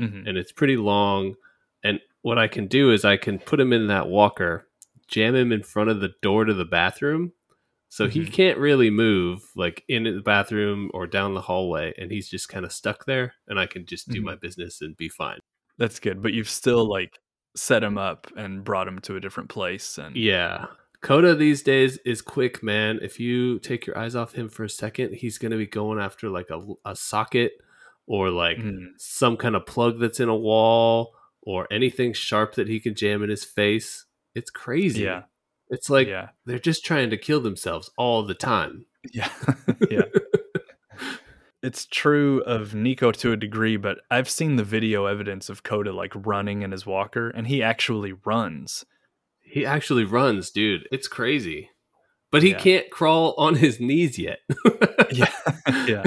[0.00, 0.26] mm-hmm.
[0.26, 1.34] and it's pretty long.
[1.82, 4.68] And what I can do is I can put him in that walker,
[5.08, 7.32] jam him in front of the door to the bathroom,
[7.88, 8.32] so he mm-hmm.
[8.32, 12.64] can't really move like in the bathroom or down the hallway, and he's just kind
[12.64, 13.34] of stuck there.
[13.48, 14.26] And I can just do mm-hmm.
[14.26, 15.38] my business and be fine.
[15.78, 17.18] That's good, but you've still like
[17.56, 20.66] set him up and brought him to a different place and yeah.
[21.02, 22.98] Coda these days is quick man.
[23.02, 25.98] If you take your eyes off him for a second he's going to be going
[25.98, 27.52] after like a, a socket
[28.06, 28.88] or like mm.
[28.98, 33.22] some kind of plug that's in a wall or anything sharp that he can jam
[33.22, 34.04] in his face.
[34.34, 35.02] It's crazy.
[35.02, 35.22] Yeah.
[35.70, 36.30] It's like yeah.
[36.44, 38.86] they're just trying to kill themselves all the time.
[39.12, 39.30] Yeah.
[39.90, 40.02] Yeah
[41.62, 45.92] it's true of Nico to a degree, but I've seen the video evidence of Coda
[45.92, 48.84] like running in his walker, and he actually runs.
[49.40, 50.86] He actually runs, dude.
[50.92, 51.70] It's crazy.
[52.30, 52.58] But he yeah.
[52.58, 54.40] can't crawl on his knees yet.
[55.12, 55.30] yeah.
[55.86, 56.04] Yeah.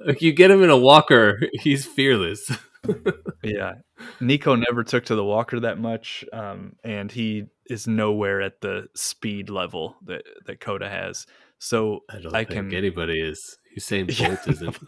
[0.00, 2.50] like you get him in a walker, he's fearless.
[3.42, 3.74] yeah.
[4.20, 8.88] Nico never took to the walker that much, um, and he is nowhere at the
[8.94, 11.26] speed level that, that Coda has.
[11.58, 13.56] So I don't I think can, anybody is.
[13.76, 14.52] Usain Bolt yeah.
[14.52, 14.78] isn't.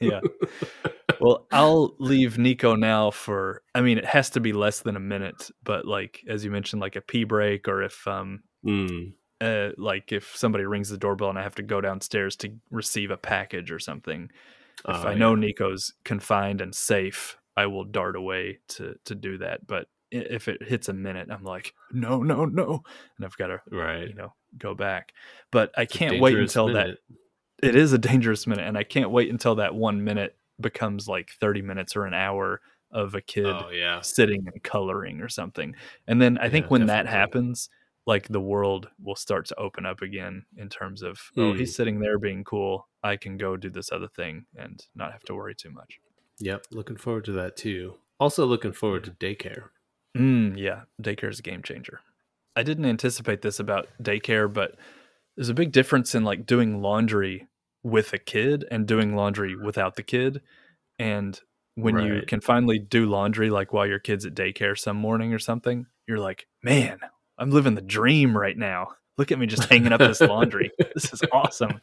[0.00, 0.20] yeah.
[1.20, 3.62] Well, I'll leave Nico now for.
[3.74, 6.80] I mean, it has to be less than a minute, but like as you mentioned,
[6.80, 9.12] like a pee break, or if um, mm.
[9.40, 13.10] uh, like if somebody rings the doorbell and I have to go downstairs to receive
[13.10, 14.30] a package or something.
[14.88, 15.40] If oh, I know yeah.
[15.40, 19.66] Nico's confined and safe, I will dart away to to do that.
[19.66, 22.82] But if it hits a minute, I'm like, no, no, no,
[23.16, 25.12] and I've got to, right, you know, go back.
[25.50, 26.98] But I it's can't wait until minute.
[27.08, 27.16] that
[27.62, 31.32] it is a dangerous minute and i can't wait until that one minute becomes like
[31.40, 32.60] 30 minutes or an hour
[32.92, 34.00] of a kid oh, yeah.
[34.00, 35.74] sitting and coloring or something.
[36.06, 37.10] And then I think when definitely.
[37.10, 37.70] that happens,
[38.06, 41.42] like the world will start to open up again in terms of mm.
[41.42, 41.76] oh he's hmm.
[41.76, 45.36] sitting there being cool i can go do this other thing and not have to
[45.36, 46.00] worry too much
[46.40, 49.66] yep looking forward to that too also looking forward to daycare
[50.16, 52.00] mm, yeah daycare is a game changer
[52.56, 54.74] i didn't anticipate this about daycare but
[55.36, 57.46] there's a big difference in like doing laundry
[57.82, 59.64] with a kid and doing laundry mm-hmm.
[59.64, 60.40] without the kid
[60.98, 61.40] and
[61.74, 62.06] when right.
[62.06, 65.86] you can finally do laundry like while your kid's at daycare some morning or something
[66.06, 66.98] you're like man
[67.42, 68.88] I'm living the dream right now.
[69.18, 70.70] Look at me just hanging up this laundry.
[70.94, 71.80] this is awesome.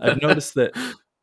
[0.00, 0.72] I've noticed that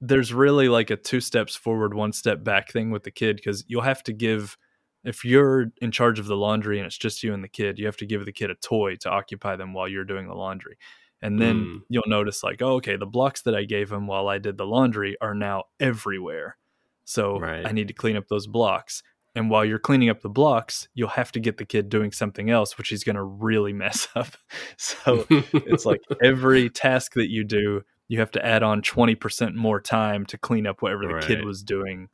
[0.01, 3.63] there's really like a two steps forward, one step back thing with the kid because
[3.67, 4.57] you'll have to give
[5.05, 7.85] if you're in charge of the laundry and it's just you and the kid, you
[7.85, 10.77] have to give the kid a toy to occupy them while you're doing the laundry.
[11.21, 11.81] And then mm.
[11.89, 14.65] you'll notice, like, oh, okay, the blocks that I gave him while I did the
[14.65, 16.57] laundry are now everywhere.
[17.03, 17.65] So right.
[17.65, 19.03] I need to clean up those blocks.
[19.35, 22.49] And while you're cleaning up the blocks, you'll have to get the kid doing something
[22.49, 24.35] else, which he's going to really mess up.
[24.77, 29.79] So it's like every task that you do, you have to add on 20% more
[29.79, 31.23] time to clean up whatever the right.
[31.23, 32.09] kid was doing,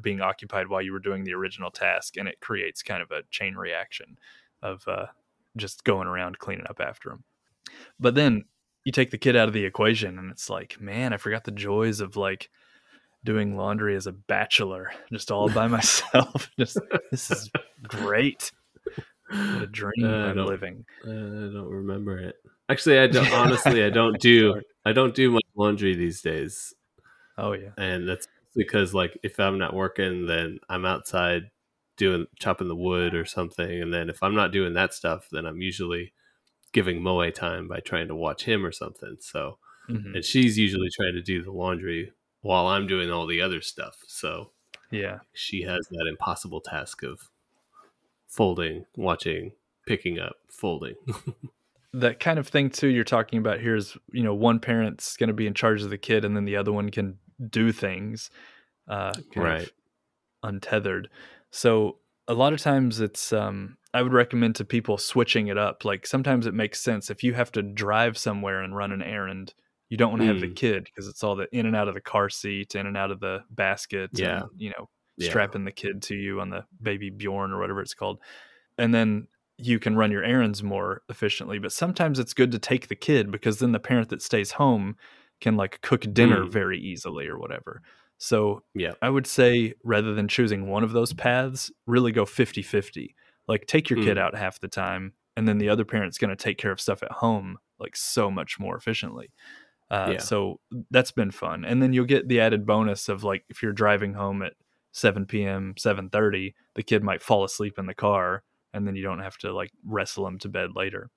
[0.00, 2.16] being occupied while you were doing the original task.
[2.16, 4.16] And it creates kind of a chain reaction
[4.62, 5.06] of uh,
[5.56, 7.24] just going around cleaning up after him.
[7.98, 8.44] But then
[8.84, 11.50] you take the kid out of the equation, and it's like, man, I forgot the
[11.50, 12.50] joys of like,
[13.24, 16.50] doing laundry as a bachelor, just all by myself.
[16.58, 16.78] just
[17.10, 17.50] this is
[17.82, 18.52] great.
[19.30, 20.84] What a dream uh, I'm living.
[21.06, 22.36] Uh, I don't remember it.
[22.68, 23.32] Actually, I don't.
[23.32, 24.60] honestly, I don't do.
[24.84, 26.74] I don't do much laundry these days.
[27.38, 31.50] Oh yeah, and that's because like if I'm not working, then I'm outside
[31.96, 35.46] doing chopping the wood or something, and then if I'm not doing that stuff, then
[35.46, 36.12] I'm usually
[36.74, 39.16] giving Moe time by trying to watch him or something.
[39.20, 39.56] So,
[39.88, 40.16] mm-hmm.
[40.16, 42.12] and she's usually trying to do the laundry
[42.42, 43.96] while I'm doing all the other stuff.
[44.06, 44.50] So
[44.90, 47.30] yeah, she has that impossible task of
[48.28, 49.52] folding, watching,
[49.86, 50.96] picking up, folding.
[51.94, 55.28] that kind of thing too you're talking about here is you know one parent's going
[55.28, 57.16] to be in charge of the kid and then the other one can
[57.50, 58.30] do things
[58.88, 59.70] uh right
[60.42, 61.08] untethered
[61.52, 61.98] so
[62.28, 66.06] a lot of times it's um i would recommend to people switching it up like
[66.06, 69.54] sometimes it makes sense if you have to drive somewhere and run an errand
[69.94, 70.56] you don't want to have the mm.
[70.56, 73.10] kid because it's all the in and out of the car seat, in and out
[73.10, 74.10] of the basket.
[74.12, 74.40] Yeah.
[74.40, 74.88] And, you know,
[75.20, 78.18] strapping the kid to you on the baby Bjorn or whatever it's called.
[78.76, 81.60] And then you can run your errands more efficiently.
[81.60, 84.96] But sometimes it's good to take the kid because then the parent that stays home
[85.40, 86.50] can like cook dinner mm.
[86.50, 87.82] very easily or whatever.
[88.24, 92.62] So yeah, I would say rather than choosing one of those paths, really go 50
[92.62, 93.14] 50.
[93.46, 94.04] Like take your mm.
[94.04, 96.80] kid out half the time, and then the other parent's going to take care of
[96.80, 99.30] stuff at home like so much more efficiently.
[99.90, 100.18] Uh, yeah.
[100.20, 100.58] So
[100.90, 101.66] that's been fun.
[101.66, 104.54] And then you'll get the added bonus of like if you're driving home at
[104.92, 109.18] 7 p.m., 7:30, the kid might fall asleep in the car, and then you don't
[109.18, 111.10] have to like wrestle him to bed later.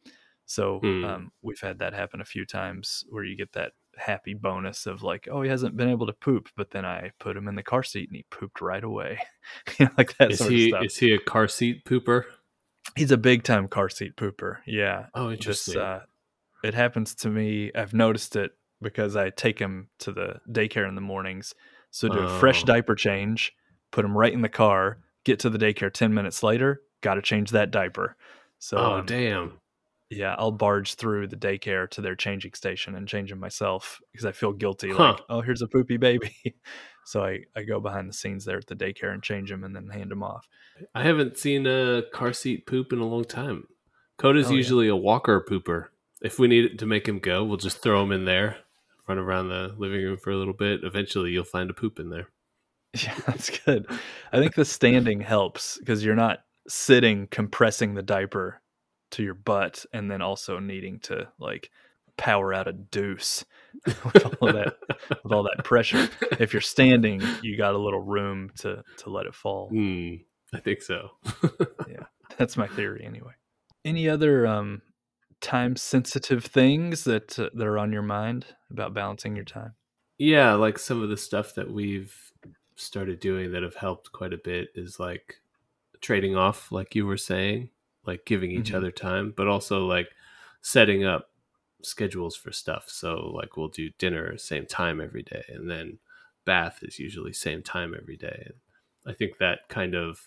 [0.45, 1.05] So mm.
[1.05, 5.03] um, we've had that happen a few times where you get that happy bonus of
[5.03, 7.63] like, oh, he hasn't been able to poop, but then I put him in the
[7.63, 9.19] car seat and he pooped right away,
[9.97, 10.31] like that.
[10.31, 12.23] Is he is he a car seat pooper?
[12.95, 14.57] He's a big time car seat pooper.
[14.65, 15.07] Yeah.
[15.13, 15.75] Oh, interesting.
[15.75, 16.01] This, uh,
[16.63, 17.71] it happens to me.
[17.75, 21.53] I've noticed it because I take him to the daycare in the mornings.
[21.91, 22.25] So do oh.
[22.25, 22.65] a fresh oh.
[22.65, 23.53] diaper change,
[23.91, 27.21] put him right in the car, get to the daycare 10 minutes later, got to
[27.21, 28.15] change that diaper.
[28.59, 29.53] So Oh, um, damn.
[30.09, 34.25] Yeah, I'll barge through the daycare to their changing station and change him myself because
[34.25, 35.11] I feel guilty huh.
[35.11, 36.33] like, "Oh, here's a poopy baby."
[37.05, 39.75] so I I go behind the scenes there at the daycare and change him and
[39.75, 40.47] then hand him off.
[40.95, 43.67] I haven't seen a car seat poop in a long time.
[44.17, 44.93] Coda's oh, usually yeah.
[44.93, 45.87] a walker pooper.
[46.21, 48.57] If we need it to make him go, we'll just throw him in there
[49.07, 50.83] run around the living room for a little bit.
[50.83, 52.29] Eventually, you'll find a poop in there.
[53.03, 53.85] Yeah, that's good.
[54.31, 58.59] I think the standing helps because you're not sitting compressing the diaper
[59.11, 61.71] to your butt and then also needing to like
[62.17, 63.45] power out a deuce
[63.85, 64.77] with all that
[65.23, 66.09] with all that pressure.
[66.39, 69.69] If you're standing, you got a little room to to let it fall.
[69.71, 71.11] Mm, I think so.
[71.87, 72.05] yeah,
[72.37, 73.33] that's my theory anyway.
[73.85, 74.81] Any other um,
[75.41, 79.73] time sensitive things that uh, that are on your mind about balancing your time?
[80.17, 82.15] Yeah, like some of the stuff that we've
[82.75, 85.35] started doing that have helped quite a bit is like
[86.01, 87.69] trading off like you were saying,
[88.07, 88.77] like giving each mm-hmm.
[88.77, 90.09] other time, but also like
[90.61, 91.29] setting up
[91.83, 92.85] schedules for stuff.
[92.87, 95.99] So like we'll do dinner same time every day and then
[96.45, 98.43] bath is usually same time every day.
[98.45, 98.55] And
[99.05, 100.19] I think that kind of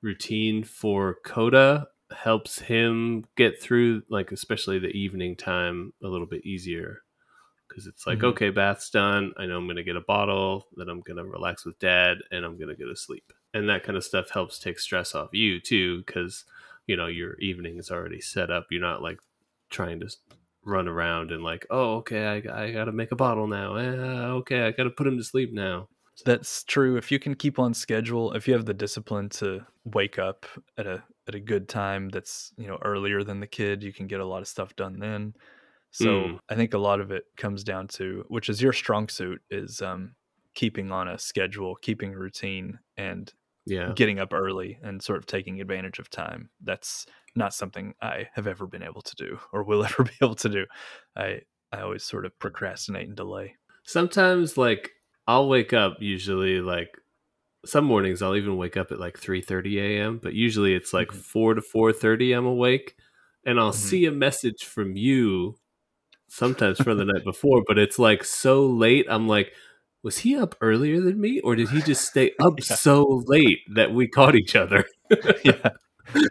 [0.00, 6.46] routine for Coda helps him get through like especially the evening time a little bit
[6.46, 7.02] easier
[7.70, 8.26] because it's like, mm-hmm.
[8.28, 9.32] okay, bath's done.
[9.36, 12.18] I know I'm going to get a bottle, then I'm going to relax with dad,
[12.32, 13.32] and I'm going to go to sleep.
[13.54, 16.44] And that kind of stuff helps take stress off you too, because
[16.90, 18.66] you know your evening is already set up.
[18.70, 19.18] You're not like
[19.70, 20.08] trying to
[20.64, 23.76] run around and like, oh, okay, I, I got to make a bottle now.
[23.76, 23.84] Eh,
[24.40, 25.88] okay, I got to put him to sleep now.
[26.26, 26.96] That's true.
[26.96, 30.86] If you can keep on schedule, if you have the discipline to wake up at
[30.88, 34.18] a at a good time that's you know earlier than the kid, you can get
[34.18, 35.34] a lot of stuff done then.
[35.92, 36.38] So mm.
[36.48, 39.80] I think a lot of it comes down to which is your strong suit is
[39.80, 40.16] um,
[40.54, 43.32] keeping on a schedule, keeping routine, and
[43.66, 46.50] yeah, getting up early and sort of taking advantage of time.
[46.62, 47.06] That's
[47.36, 50.48] not something I have ever been able to do or will ever be able to
[50.48, 50.66] do.
[51.16, 51.40] I
[51.72, 53.56] I always sort of procrastinate and delay.
[53.84, 54.90] Sometimes like
[55.26, 56.90] I'll wake up usually like
[57.64, 61.18] some mornings I'll even wake up at like 3:30 a.m., but usually it's like mm-hmm.
[61.18, 62.96] 4 to 4:30 I'm awake
[63.44, 63.78] and I'll mm-hmm.
[63.78, 65.56] see a message from you
[66.28, 69.06] sometimes from the night before, but it's like so late.
[69.08, 69.52] I'm like,
[70.02, 72.76] was he up earlier than me, or did he just stay up yeah.
[72.76, 74.84] so late that we caught each other?
[75.44, 75.70] yeah,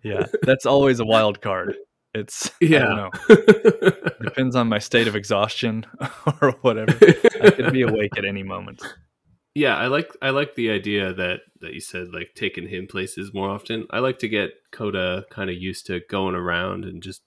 [0.03, 1.76] yeah, that's always a wild card.
[2.13, 3.09] It's yeah,
[4.22, 5.86] depends on my state of exhaustion
[6.41, 6.97] or whatever.
[7.41, 8.82] I could be awake at any moment.
[9.53, 13.34] Yeah, I like I like the idea that that you said like taking him places
[13.34, 13.86] more often.
[13.91, 17.22] I like to get Coda kind of used to going around and just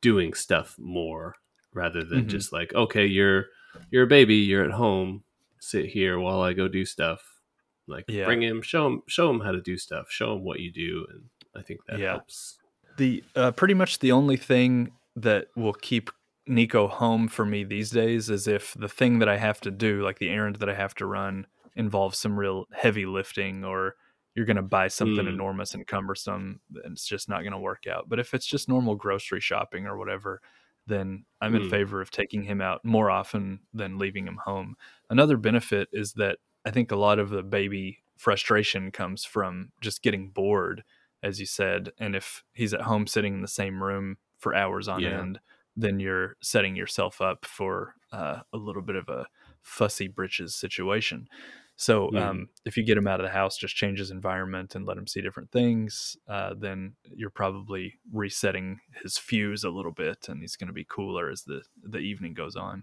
[0.00, 1.34] doing stuff more
[1.74, 2.28] rather than mm-hmm.
[2.28, 3.46] just like okay you're
[3.90, 5.22] you're a baby you're at home
[5.60, 7.40] sit here while i go do stuff
[7.86, 8.24] like yeah.
[8.24, 11.06] bring him show him show him how to do stuff show him what you do
[11.10, 11.22] and
[11.56, 12.12] i think that yeah.
[12.12, 12.58] helps
[12.96, 16.10] the uh, pretty much the only thing that will keep
[16.46, 20.02] nico home for me these days is if the thing that i have to do
[20.02, 21.46] like the errand that i have to run
[21.76, 23.94] involves some real heavy lifting or
[24.34, 25.28] you're going to buy something mm.
[25.28, 28.68] enormous and cumbersome and it's just not going to work out but if it's just
[28.68, 30.40] normal grocery shopping or whatever
[30.88, 31.70] then I'm in mm.
[31.70, 34.74] favor of taking him out more often than leaving him home.
[35.10, 40.02] Another benefit is that I think a lot of the baby frustration comes from just
[40.02, 40.84] getting bored,
[41.22, 41.90] as you said.
[41.98, 45.20] And if he's at home sitting in the same room for hours on yeah.
[45.20, 45.40] end,
[45.76, 49.26] then you're setting yourself up for uh, a little bit of a
[49.62, 51.28] fussy britches situation.
[51.76, 52.20] So mm.
[52.20, 54.98] um, if you get him out of the house, just change his environment and let
[54.98, 60.40] him see different things, uh, then you're probably resetting his fuse a little bit, and
[60.40, 62.82] he's going to be cooler as the the evening goes on.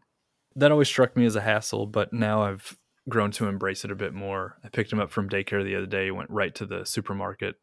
[0.55, 2.77] That always struck me as a hassle, but now I've
[3.07, 4.57] grown to embrace it a bit more.
[4.63, 7.55] I picked him up from daycare the other day, went right to the supermarket.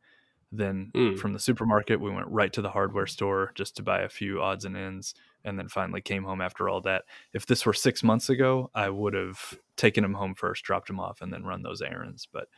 [0.53, 1.19] Then mm.
[1.19, 4.43] from the supermarket, we went right to the hardware store just to buy a few
[4.43, 5.15] odds and ends
[5.45, 7.05] and then finally came home after all that.
[7.33, 11.01] If this were six months ago, I would have taken him home first, dropped him
[11.01, 12.29] off, and then run those errands.
[12.31, 12.49] But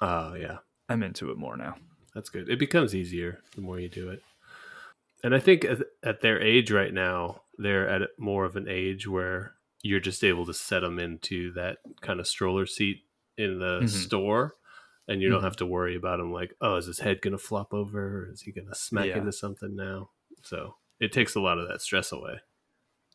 [0.00, 0.56] oh uh, yeah,
[0.88, 1.76] I'm into it more now.
[2.14, 2.48] That's good.
[2.48, 4.22] It becomes easier the more you do it.
[5.24, 5.66] And I think
[6.04, 10.46] at their age right now, they're at more of an age where you're just able
[10.46, 13.02] to set them into that kind of stroller seat
[13.36, 13.86] in the mm-hmm.
[13.86, 14.54] store
[15.06, 15.44] and you don't mm-hmm.
[15.44, 18.52] have to worry about him like oh is his head gonna flop over is he
[18.52, 19.18] gonna smack yeah.
[19.18, 20.10] into something now
[20.42, 22.40] so it takes a lot of that stress away.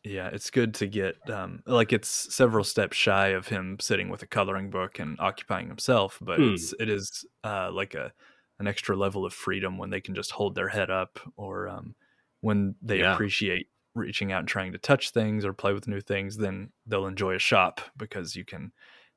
[0.04, 4.22] Yeah, it's good to get um, like it's several steps shy of him sitting with
[4.22, 6.54] a coloring book and occupying himself, but hmm.
[6.54, 8.12] it's it is uh, like a
[8.58, 11.94] an extra level of freedom when they can just hold their head up or um,
[12.40, 13.14] when they yeah.
[13.14, 17.06] appreciate reaching out and trying to touch things or play with new things, then they'll
[17.06, 18.72] enjoy a shop because you can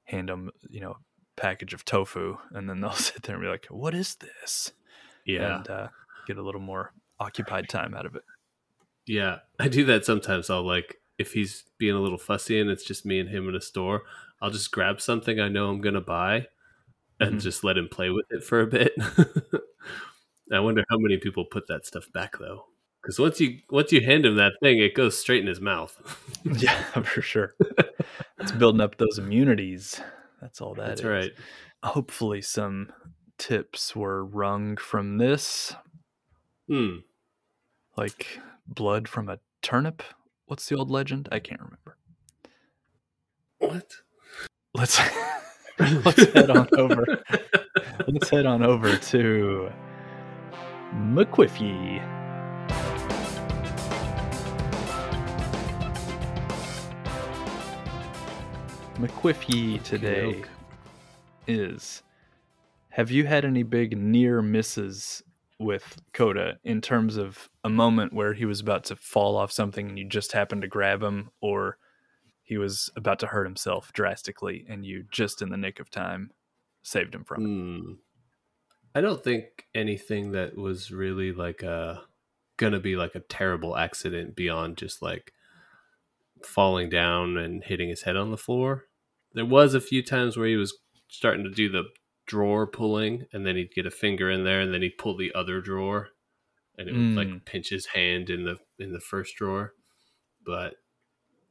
[0.05, 0.97] hand them, you know,
[1.35, 4.71] package of tofu and then they'll sit there and be like, "What is this?"
[5.25, 5.87] Yeah, and uh,
[6.27, 8.23] get a little more occupied time out of it.
[9.05, 10.49] Yeah, I do that sometimes.
[10.49, 13.55] I'll like if he's being a little fussy and it's just me and him in
[13.55, 14.03] a store,
[14.41, 16.47] I'll just grab something I know I'm gonna buy
[17.19, 17.39] and mm-hmm.
[17.39, 18.93] just let him play with it for a bit.
[20.51, 22.65] I wonder how many people put that stuff back though,
[23.07, 25.97] because once you once you hand him that thing, it goes straight in his mouth.
[26.43, 27.55] yeah, for sure.
[28.37, 30.01] it's building up those immunities.
[30.41, 31.07] That's all that That's is.
[31.07, 31.31] right.
[31.83, 32.91] Hopefully, some
[33.37, 35.73] tips were wrung from this.
[36.67, 36.97] Hmm.
[37.95, 40.03] Like blood from a turnip.
[40.47, 41.29] What's the old legend?
[41.31, 41.95] I can't remember.
[43.59, 43.89] What?
[44.73, 44.99] Let's
[45.79, 47.23] let's head on over.
[48.05, 49.71] let's head on over to
[50.93, 52.16] McQuiffy.
[58.97, 60.43] McQuiffy today
[61.45, 62.01] is
[62.89, 65.21] Have you had any big near misses
[65.59, 69.89] with Coda in terms of a moment where he was about to fall off something
[69.89, 71.77] and you just happened to grab him, or
[72.41, 76.31] he was about to hurt himself drastically and you just in the nick of time
[76.81, 77.49] saved him from it.
[77.49, 77.97] Mm.
[78.95, 82.01] I don't think anything that was really like a
[82.57, 85.33] gonna be like a terrible accident beyond just like
[86.43, 88.85] falling down and hitting his head on the floor.
[89.33, 90.77] There was a few times where he was
[91.07, 91.83] starting to do the
[92.25, 95.33] drawer pulling, and then he'd get a finger in there, and then he'd pull the
[95.33, 96.09] other drawer,
[96.77, 97.15] and it would mm.
[97.15, 99.73] like pinch his hand in the in the first drawer.
[100.45, 100.75] But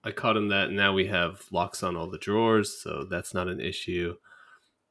[0.04, 0.68] I caught him that.
[0.68, 4.16] And now we have locks on all the drawers, so that's not an issue.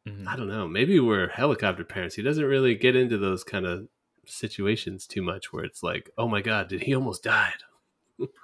[0.07, 0.27] Mm-hmm.
[0.27, 0.67] I don't know.
[0.67, 2.15] Maybe we're helicopter parents.
[2.15, 3.87] He doesn't really get into those kind of
[4.25, 7.63] situations too much, where it's like, "Oh my god, did he almost died?"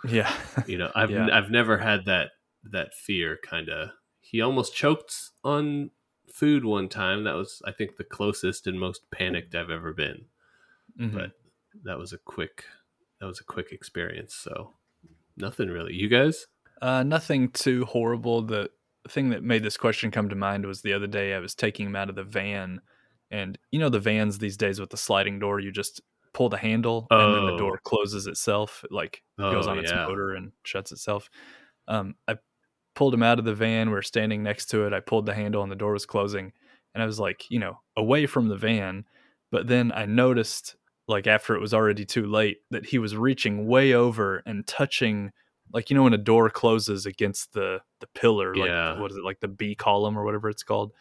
[0.08, 0.34] Yeah,
[0.68, 1.28] you know, I've yeah.
[1.32, 2.32] I've never had that
[2.64, 3.38] that fear.
[3.44, 5.92] Kind of, he almost choked on
[6.32, 7.24] food one time.
[7.24, 10.26] That was, I think, the closest and most panicked I've ever been.
[11.00, 11.18] Mm-hmm.
[11.18, 11.32] But
[11.84, 12.66] that was a quick
[13.20, 14.36] that was a quick experience.
[14.36, 14.74] So
[15.38, 15.94] nothing really.
[15.94, 16.48] You guys?
[16.82, 18.42] Uh, nothing too horrible.
[18.42, 18.70] The
[19.08, 21.88] thing that made this question come to mind was the other day I was taking
[21.88, 22.82] him out of the van,
[23.30, 26.02] and you know the vans these days with the sliding door, you just
[26.34, 27.20] pull the handle oh.
[27.20, 27.90] and then the door oh.
[27.90, 30.06] closes itself, it like oh, goes on its yeah.
[30.06, 31.30] motor and shuts itself.
[31.88, 32.38] Um, I
[32.96, 33.90] pulled him out of the van.
[33.90, 34.94] We are standing next to it.
[34.94, 36.54] I pulled the handle and the door was closing,
[36.94, 39.06] and I was like, you know, away from the van.
[39.52, 40.76] But then I noticed
[41.08, 45.32] like after it was already too late that he was reaching way over and touching
[45.74, 49.00] like you know when a door closes against the the pillar like yeah.
[49.00, 50.92] what is it like the b column or whatever it's called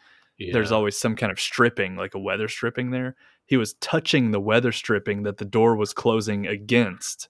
[0.47, 0.53] yeah.
[0.53, 3.15] there's always some kind of stripping like a weather stripping there.
[3.45, 7.27] He was touching the weather stripping that the door was closing against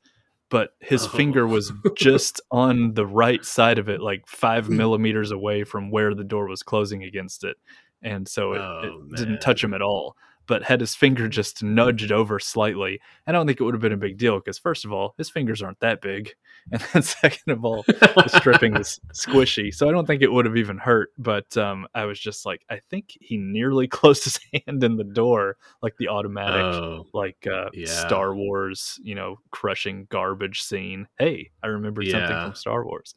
[0.51, 1.09] but his oh.
[1.09, 4.78] finger was just on the right side of it like five hmm.
[4.78, 7.57] millimeters away from where the door was closing against it.
[8.03, 10.16] And so it, oh, it didn't touch him at all
[10.48, 13.00] but had his finger just nudged over slightly.
[13.28, 15.30] I don't think it would have been a big deal because, first of all, his
[15.30, 16.34] fingers aren't that big.
[16.72, 19.74] And then, second of all, the stripping is squishy.
[19.74, 21.10] So I don't think it would have even hurt.
[21.18, 25.04] But um, I was just like, I think he nearly closed his hand in the
[25.04, 27.88] door, like the automatic, oh, like uh, yeah.
[27.88, 31.08] Star Wars, you know, crushing garbage scene.
[31.18, 32.20] Hey, I remembered yeah.
[32.20, 33.16] something from Star Wars.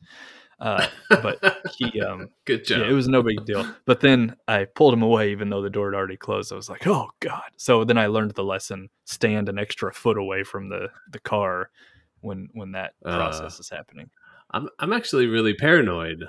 [0.61, 1.39] Uh, but
[1.77, 2.81] he, um, good job.
[2.81, 3.67] Yeah, it was no big deal.
[3.85, 6.53] But then I pulled him away, even though the door had already closed.
[6.53, 7.51] I was like, oh god.
[7.57, 11.71] So then I learned the lesson: stand an extra foot away from the the car
[12.21, 14.11] when when that uh, process is happening.
[14.51, 16.25] I'm I'm actually really paranoid.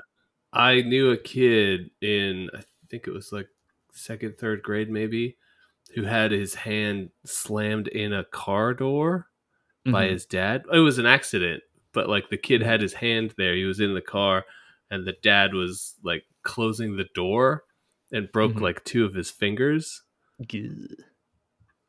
[0.52, 3.48] I knew a kid in I think it was like
[3.96, 5.38] second, third grade, maybe,
[5.94, 9.28] who had his hand slammed in a car door
[9.86, 9.92] mm-hmm.
[9.92, 10.66] by his dad.
[10.72, 11.64] It was an accident,
[11.96, 13.56] but like the kid had his hand there.
[13.56, 14.46] He was in the car,
[14.92, 17.64] and the dad was like closing the door
[18.12, 18.64] and broke mm-hmm.
[18.64, 20.04] like two of his fingers.
[20.48, 21.04] Good.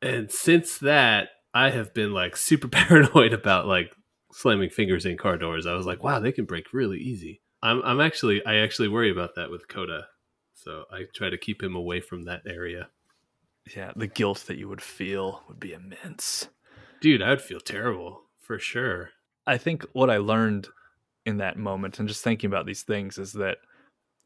[0.00, 3.92] And since that, I have been like super paranoid about like
[4.32, 5.66] slamming fingers in car doors.
[5.66, 7.42] I was like, wow, they can break really easy.
[7.62, 10.06] I'm I'm actually I actually worry about that with Coda.
[10.54, 12.88] So I try to keep him away from that area.
[13.74, 16.48] Yeah, the guilt that you would feel would be immense.
[17.00, 19.10] Dude, I would feel terrible for sure.
[19.46, 20.68] I think what I learned
[21.26, 23.58] in that moment and just thinking about these things is that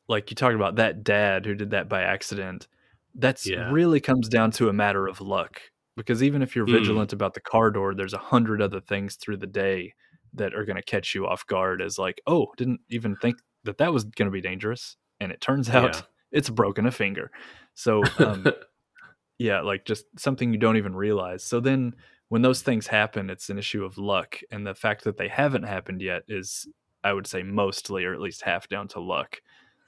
[0.08, 2.68] like you talked about that dad who did that by accident
[3.14, 3.70] that's yeah.
[3.70, 5.60] really comes down to a matter of luck
[5.96, 6.72] because even if you're mm.
[6.72, 9.94] vigilant about the car door there's a hundred other things through the day
[10.34, 13.78] that are going to catch you off guard as like oh didn't even think that
[13.78, 16.02] that was going to be dangerous and it turns out yeah.
[16.32, 17.30] it's broken a finger
[17.74, 18.44] so um,
[19.38, 21.94] yeah like just something you don't even realize so then
[22.30, 24.38] when those things happen, it's an issue of luck.
[24.52, 26.68] And the fact that they haven't happened yet is,
[27.02, 29.42] I would say, mostly or at least half down to luck.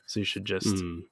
[0.07, 1.03] So you should just, mm.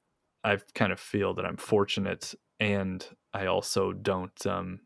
[0.42, 4.80] I kind of feel that I'm fortunate and I also don't um,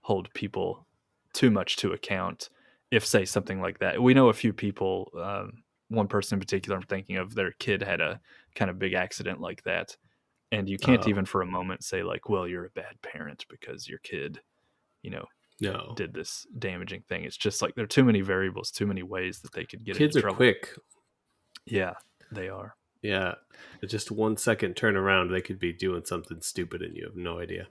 [0.00, 0.86] hold people
[1.34, 2.48] too much to account
[2.90, 4.02] if, say, something like that.
[4.02, 7.82] We know a few people, um, one person in particular, I'm thinking of, their kid
[7.82, 8.20] had a
[8.54, 9.98] kind of big accident like that.
[10.50, 11.10] And you can't oh.
[11.10, 14.40] even for a moment say, like, well, you're a bad parent because your kid,
[15.02, 15.26] you know,
[15.60, 15.92] no.
[15.96, 17.24] did this damaging thing.
[17.24, 19.96] It's just like there are too many variables, too many ways that they could get.
[19.96, 20.36] Kids are trouble.
[20.36, 20.70] quick.
[21.66, 21.94] Yeah,
[22.32, 22.76] they are.
[23.02, 23.34] Yeah,
[23.86, 27.38] just one second turn around, they could be doing something stupid, and you have no
[27.38, 27.68] idea.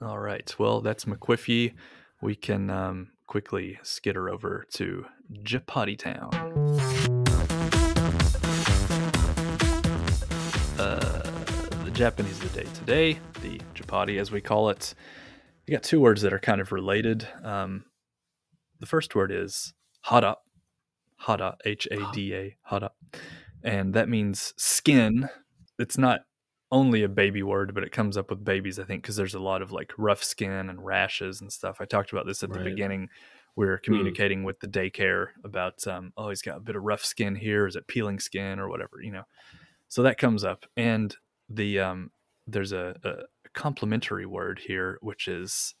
[0.00, 0.54] All right.
[0.58, 1.74] Well, that's McQuiffy.
[2.22, 5.04] We can um, quickly skitter over to
[5.42, 6.30] Japati Town.
[10.78, 11.22] Uh,
[11.84, 14.94] the Japanese of the day today, the Japati as we call it,
[15.66, 17.26] you got two words that are kind of related.
[17.42, 17.84] Um,
[18.80, 19.74] the first word is
[20.06, 20.36] hada,
[21.26, 22.90] hada, H A D A, hada,
[23.62, 25.28] and that means skin.
[25.78, 26.20] It's not
[26.70, 29.40] only a baby word, but it comes up with babies, I think, because there's a
[29.40, 31.78] lot of like rough skin and rashes and stuff.
[31.80, 32.58] I talked about this at right.
[32.58, 33.08] the beginning.
[33.54, 33.84] We are hmm.
[33.84, 34.46] communicating mm.
[34.46, 37.66] with the daycare about, um, oh, he's got a bit of rough skin here.
[37.66, 39.24] Is it peeling skin or whatever, you know?
[39.88, 41.14] So that comes up, and
[41.50, 42.10] the um,
[42.46, 45.74] there's a, a complementary word here, which is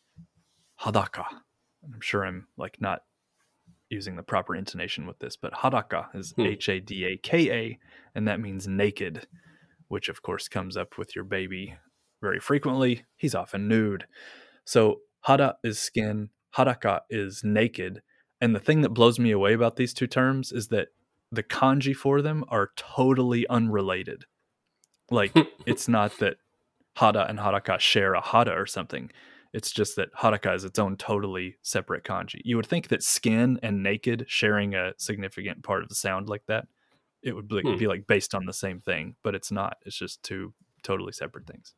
[0.80, 1.24] hadaka.
[1.84, 3.02] I'm sure I'm like not
[3.88, 6.42] using the proper intonation with this, but hadaka is hmm.
[6.42, 7.78] H A D A K A,
[8.14, 9.26] and that means naked,
[9.88, 11.76] which of course comes up with your baby
[12.20, 13.04] very frequently.
[13.16, 14.06] He's often nude.
[14.64, 18.02] So hada is skin, hadaka is naked.
[18.40, 20.88] And the thing that blows me away about these two terms is that
[21.30, 24.24] the kanji for them are totally unrelated.
[25.10, 25.32] Like
[25.66, 26.36] it's not that
[26.96, 29.10] hada and hadaka share a hada or something.
[29.52, 32.40] It's just that hadaka is its own totally separate kanji.
[32.44, 36.46] You would think that skin and naked sharing a significant part of the sound like
[36.46, 36.66] that,
[37.22, 37.76] it would be, hmm.
[37.76, 39.76] be like based on the same thing, but it's not.
[39.84, 41.74] It's just two totally separate things.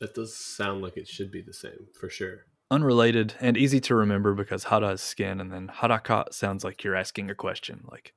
[0.00, 2.46] That does sound like it should be the same for sure.
[2.70, 6.96] Unrelated and easy to remember because hada is skin, and then hadaka sounds like you're
[6.96, 8.12] asking a question, like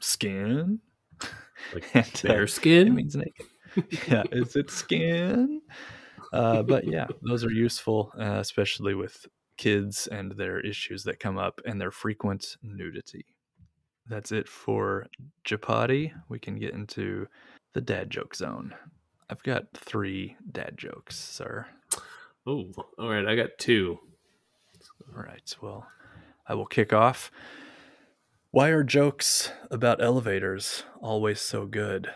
[0.00, 0.80] skin,
[1.74, 2.88] like and, bare uh, skin.
[2.88, 3.46] It means naked.
[4.08, 5.60] yeah, is it skin?
[6.32, 11.38] Uh, but yeah, those are useful, uh, especially with kids and their issues that come
[11.38, 13.24] up and their frequent nudity.
[14.08, 15.06] That's it for
[15.44, 16.12] Japati.
[16.28, 17.26] We can get into
[17.72, 18.74] the dad joke zone.
[19.28, 21.66] I've got three dad jokes, sir.
[22.46, 23.26] Oh, all right.
[23.26, 23.98] I got two.
[25.14, 25.54] All right.
[25.60, 25.86] Well,
[26.46, 27.32] I will kick off.
[28.52, 32.08] Why are jokes about elevators always so good?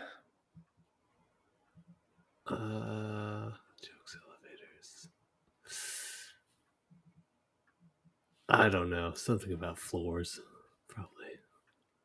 [2.51, 3.49] Uh,
[3.81, 5.07] jokes elevators.
[8.49, 9.13] I don't know.
[9.13, 10.41] Something about floors,
[10.89, 11.11] probably.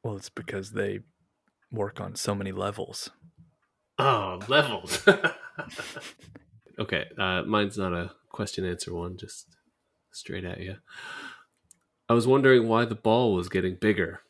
[0.05, 1.01] Well, it's because they
[1.73, 3.11] work on so many levels.
[3.99, 5.05] Oh, levels.
[6.79, 9.57] okay, uh, mine's not a question answer one, just
[10.13, 10.77] straight at you.
[12.09, 14.21] I was wondering why the ball was getting bigger.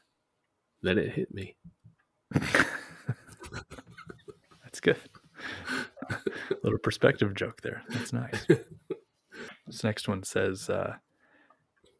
[0.81, 1.57] Then it hit me.
[4.63, 4.97] That's good.
[6.51, 7.83] A little perspective joke there.
[7.89, 8.47] That's nice.
[9.67, 10.97] this next one says, uh,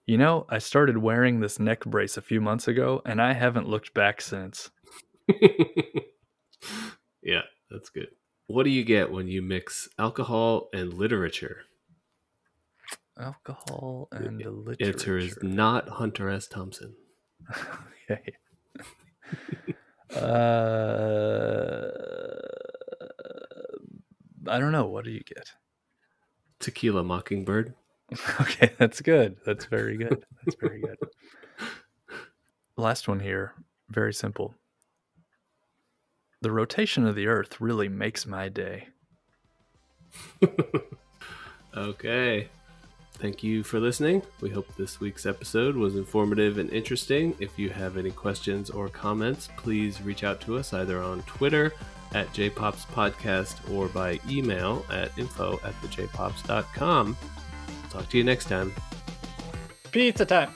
[0.07, 3.69] You know, I started wearing this neck brace a few months ago, and I haven't
[3.69, 4.71] looked back since.
[7.23, 7.43] yeah.
[7.71, 8.09] That's good.
[8.47, 11.63] What do you get when you mix alcohol and literature?
[13.19, 14.93] Alcohol and the literature.
[14.93, 16.47] Answer is not Hunter S.
[16.47, 16.95] Thompson.
[18.11, 18.35] okay.
[20.15, 21.91] uh,
[24.49, 24.87] I don't know.
[24.87, 25.53] What do you get?
[26.61, 27.75] Tequila Mockingbird.
[28.41, 29.37] okay, that's good.
[29.45, 30.25] That's very good.
[30.45, 30.97] That's very good.
[32.77, 33.55] Last one here.
[33.89, 34.55] Very simple.
[36.43, 38.89] The rotation of the Earth really makes my day.
[41.77, 42.49] okay.
[43.15, 44.23] Thank you for listening.
[44.41, 47.35] We hope this week's episode was informative and interesting.
[47.41, 51.73] If you have any questions or comments, please reach out to us either on Twitter
[52.15, 57.17] at jpops podcast or by email at info at thejpops.com.
[57.91, 58.75] Talk to you next time.
[59.91, 60.51] Pizza time.